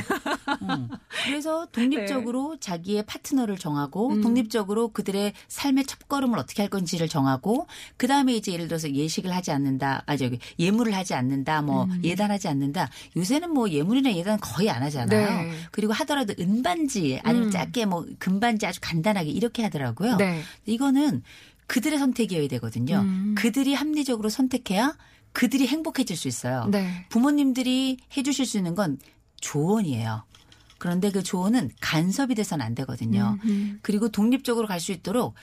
음. 0.63 0.89
그래서 1.25 1.67
독립적으로 1.73 2.57
자기의 2.59 3.05
파트너를 3.07 3.59
정하고 3.59 4.11
음. 4.11 4.23
독립적으로 4.23 4.89
그들의 4.89 5.33
삶의 5.49 5.85
첫걸음을 5.85 6.39
어떻게 6.39 6.63
할 6.63 6.71
건지를 6.71 7.09
정하고 7.09 7.67
그 7.97 8.07
다음에 8.07 8.35
이제 8.35 8.53
예를 8.53 8.69
들어서 8.69 8.91
예식을 8.91 9.35
하지 9.35 9.51
않는다, 9.51 10.00
아 10.07 10.17
저기 10.17 10.39
예물을 10.59 10.95
하지 10.95 11.15
않는다, 11.15 11.63
뭐 11.63 11.85
음. 11.85 12.01
예단하지 12.05 12.49
않는다. 12.49 12.89
요새는 13.17 13.53
뭐 13.53 13.69
예물이나 13.71 14.15
예단 14.15 14.39
거의 14.41 14.71
안 14.71 14.83
하잖아요. 14.83 15.43
네. 15.43 15.53
그리고 15.71 15.93
하더라도 15.93 16.35
은반지 16.39 17.21
아니면 17.23 17.49
음. 17.49 17.51
짧게 17.51 17.87
뭐 17.87 18.07
금반지 18.19 18.67
아주 18.67 18.81
간단하게 18.83 19.31
이렇게 19.31 19.63
하더라고요. 19.63 20.17
네. 20.17 20.43
이거는 20.67 21.23
그들의 21.67 21.99
선택이어야 21.99 22.49
되거든요. 22.49 23.01
음. 23.01 23.35
그들이 23.39 23.75
합리적으로 23.75 24.29
선택해야 24.29 24.97
그들이 25.33 25.69
행복해질 25.69 26.17
수 26.17 26.27
있어요. 26.29 26.67
네. 26.71 27.07
부모님들이 27.11 27.99
해주실 28.17 28.47
수 28.47 28.57
있는 28.59 28.75
건 28.75 28.99
조언이에요. 29.41 30.25
그런데 30.79 31.11
그 31.11 31.23
조언은 31.23 31.71
간섭이 31.81 32.35
돼서는 32.35 32.65
안 32.65 32.75
되거든요. 32.75 33.39
음. 33.45 33.79
그리고 33.83 34.09
독립적으로 34.09 34.67
갈 34.67 34.81
수 34.81 34.93
있도록 34.93 35.35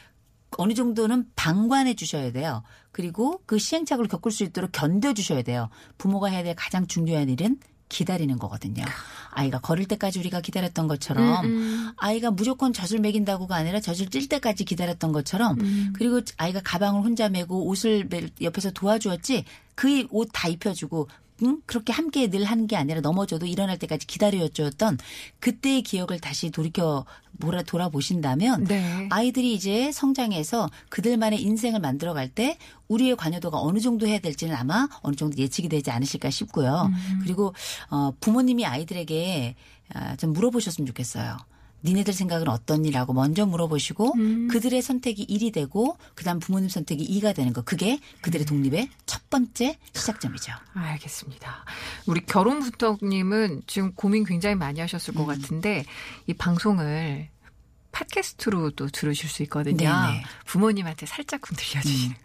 어느 0.57 0.73
정도는 0.73 1.27
방관해 1.35 1.93
주셔야 1.93 2.31
돼요. 2.31 2.63
그리고 2.97 3.39
그 3.45 3.59
시행착오를 3.59 4.09
겪을 4.09 4.31
수 4.31 4.43
있도록 4.43 4.71
견뎌 4.71 5.13
주셔야 5.13 5.43
돼요. 5.43 5.69
부모가 5.99 6.29
해야 6.29 6.41
될 6.41 6.55
가장 6.55 6.87
중요한 6.87 7.29
일은 7.29 7.59
기다리는 7.89 8.39
거거든요. 8.39 8.83
아이가 9.29 9.59
걸을 9.59 9.85
때까지 9.85 10.17
우리가 10.17 10.41
기다렸던 10.41 10.87
것처럼 10.87 11.45
음, 11.45 11.51
음. 11.51 11.91
아이가 11.97 12.31
무조건 12.31 12.73
젖을 12.73 12.97
먹인다고가 12.99 13.55
아니라 13.55 13.79
젖을 13.79 14.07
찔 14.09 14.27
때까지 14.27 14.65
기다렸던 14.65 15.11
것처럼 15.11 15.59
음. 15.59 15.93
그리고 15.95 16.21
아이가 16.37 16.59
가방을 16.63 17.01
혼자 17.03 17.29
메고 17.29 17.67
옷을 17.67 18.07
매- 18.09 18.29
옆에서 18.41 18.71
도와주었지 18.71 19.45
그 19.75 20.07
옷 20.11 20.29
다 20.33 20.47
입혀주고 20.49 21.07
응? 21.43 21.61
그렇게 21.65 21.93
함께 21.93 22.29
늘 22.29 22.43
하는 22.45 22.67
게 22.67 22.75
아니라 22.75 23.01
넘어져도 23.01 23.45
일어날 23.45 23.77
때까지 23.77 24.07
기다려줬던 24.07 24.97
그때의 25.39 25.81
기억을 25.83 26.19
다시 26.19 26.49
돌이켜 26.49 27.05
몰아 27.39 27.63
돌아보신다면 27.63 28.63
네. 28.65 29.07
아이들이 29.11 29.53
이제 29.53 29.91
성장해서 29.91 30.69
그들만의 30.89 31.41
인생을 31.41 31.79
만들어갈 31.79 32.29
때 32.29 32.57
우리의 32.87 33.15
관여도가 33.15 33.59
어느 33.59 33.79
정도 33.79 34.07
해야 34.07 34.19
될지는 34.19 34.55
아마 34.55 34.87
어느 35.01 35.15
정도 35.15 35.37
예측이 35.37 35.69
되지 35.69 35.91
않으실까 35.91 36.29
싶고요. 36.29 36.89
그리고 37.21 37.53
어, 37.89 38.11
부모님이 38.19 38.65
아이들에게 38.65 39.55
아, 39.93 40.15
좀 40.15 40.33
물어보셨으면 40.33 40.85
좋겠어요. 40.87 41.37
니네들 41.83 42.13
생각은 42.13 42.47
어떠니라고 42.47 43.13
먼저 43.13 43.45
물어보시고 43.45 44.13
음. 44.15 44.47
그들의 44.47 44.81
선택이 44.81 45.25
1이 45.27 45.53
되고 45.53 45.97
그다음 46.15 46.39
부모님 46.39 46.69
선택이 46.69 47.07
2가 47.19 47.35
되는 47.35 47.53
거 47.53 47.61
그게 47.61 47.99
그들의 48.21 48.45
독립의 48.45 48.89
첫 49.05 49.29
번째 49.29 49.77
시작점이죠. 49.93 50.53
알겠습니다. 50.73 51.65
우리 52.07 52.25
결혼부터님은 52.25 53.63
지금 53.67 53.93
고민 53.93 54.23
굉장히 54.23 54.55
많이 54.55 54.79
하셨을 54.79 55.13
음. 55.13 55.17
것 55.17 55.25
같은데 55.25 55.85
이 56.25 56.33
방송을 56.33 57.29
팟캐스트로도 57.91 58.87
들으실 58.87 59.29
수 59.29 59.43
있거든요. 59.43 59.77
네네. 59.77 59.89
음. 59.91 60.23
부모님한테 60.45 61.05
살짝쿵 61.05 61.55
들려주시는. 61.57 62.15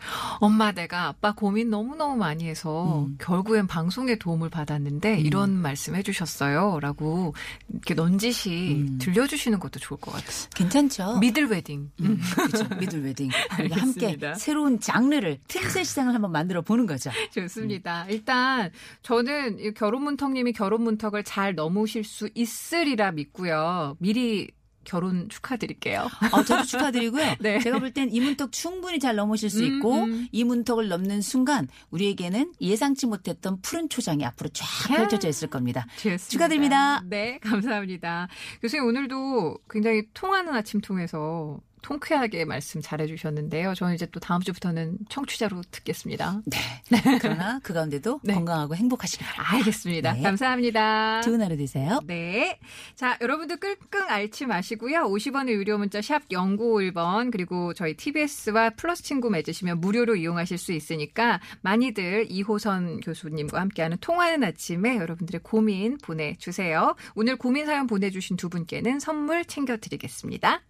엄마 0.40 0.72
내가 0.72 1.09
아빠 1.09 1.33
고민 1.33 1.70
너무너무 1.70 2.16
많이 2.16 2.46
해서 2.46 3.05
음. 3.07 3.16
결국엔 3.18 3.66
방송에 3.66 4.16
도움을 4.16 4.51
받았는데 4.51 5.20
이런 5.20 5.53
말씀 5.53 5.94
해주셨어요. 5.94 6.81
라고 6.81 7.35
이렇게 7.70 7.94
넌지시 7.94 8.75
음. 8.75 8.98
들려주시는 8.98 9.59
것도 9.59 9.81
좋을 9.81 10.01
것 10.01 10.12
같아요. 10.12 10.48
괜찮죠? 10.55 11.18
미들 11.18 11.46
웨딩. 11.46 11.90
음, 12.01 12.20
그렇죠. 12.35 12.68
미들 12.77 13.03
웨딩. 13.05 13.31
함께. 13.72 14.18
새로운 14.37 14.81
장르를 14.81 15.38
틈새 15.48 15.85
시장을 15.85 16.14
한번 16.14 16.33
만들어 16.33 16.62
보는 16.62 16.87
거죠. 16.87 17.11
좋습니다. 17.33 18.07
일단 18.09 18.70
저는 19.03 19.59
이 19.61 19.72
결혼문턱님이 19.72 20.53
결혼문턱을 20.53 21.25
잘 21.25 21.55
넘으실 21.55 22.05
수 22.05 22.29
있으리라 22.35 23.12
믿고요. 23.12 23.96
미리 23.98 24.51
결혼 24.85 25.29
축하드릴게요. 25.29 26.09
어, 26.33 26.42
저도 26.45 26.64
축하드리고요. 26.64 27.37
네. 27.40 27.59
제가 27.61 27.79
볼 27.79 27.92
땐 27.92 28.09
이 28.12 28.21
문턱 28.21 28.53
충분히 28.53 28.99
잘 28.99 29.14
넘으실 29.16 29.49
수 29.51 29.61
음, 29.64 29.64
있고 29.77 29.95
음. 30.05 30.29
이 30.33 30.45
문턱을 30.45 30.88
넘는 30.88 31.21
순간 31.23 31.68
우리에게는 31.90 32.53
예상치 32.61 33.07
못했던 33.07 33.61
푸른 33.62 33.88
초장이 33.88 34.25
앞으로 34.25 34.51
쫙 34.51 34.66
펼쳐져 34.88 35.29
있을 35.29 35.49
겁니다. 35.49 35.87
좋습니다. 35.97 36.29
축하드립니다. 36.29 37.03
네, 37.05 37.38
감사합니다. 37.40 38.29
교수님 38.61 38.87
오늘도 38.87 39.59
굉장히 39.71 40.03
통하는 40.14 40.55
아침 40.55 40.81
통해서 40.81 41.59
통쾌하게 41.83 42.45
말씀 42.45 42.81
잘해주셨는데요. 42.81 43.75
저는 43.75 43.95
이제 43.95 44.07
또 44.07 44.21
다음 44.21 44.40
주부터는 44.40 44.99
청취자로 45.09 45.62
듣겠습니다. 45.71 46.40
네. 46.47 46.59
그러나 47.21 47.61
그 47.62 47.75
가운데도 47.75 48.21
네. 48.25 48.35
건강하고 48.35 48.75
행복하시길 48.77 49.27
바랍니다. 49.27 49.57
알겠습니다. 49.57 50.12
네. 50.14 50.23
감사합니다. 50.23 51.21
좋은 51.23 51.42
하루 51.42 51.57
되세요. 51.57 52.01
네. 52.07 52.59
자, 52.95 53.18
여러분들 53.21 53.57
끙끙 53.59 54.09
앓지 54.09 54.47
마시고요. 54.47 55.05
50원의 55.05 55.51
유료 55.51 55.77
문자 55.77 56.01
샵 56.01 56.27
0951번 56.29 57.31
그리고 57.31 57.75
저희 57.75 57.95
TBS와 57.95 58.71
플러스 58.71 59.03
친구 59.03 59.29
맺으시면 59.31 59.81
무료로 59.81 60.16
이용하실 60.16 60.59
수 60.59 60.73
있으니까 60.73 61.40
많이들 61.62 62.27
이호선 62.31 63.01
교수님과 63.01 63.61
함께하는 63.61 63.99
통하는 64.01 64.45
아침에 64.45 64.97
여러분들의 64.97 65.40
고민 65.42 65.99
보내주세요. 65.99 66.95
오늘 67.14 67.37
고민 67.37 67.66
사연 67.66 67.87
보내주신 67.87 68.37
두 68.37 68.49
분께는 68.49 69.01
선물 69.01 69.45
챙겨드리겠습니다. 69.45 70.62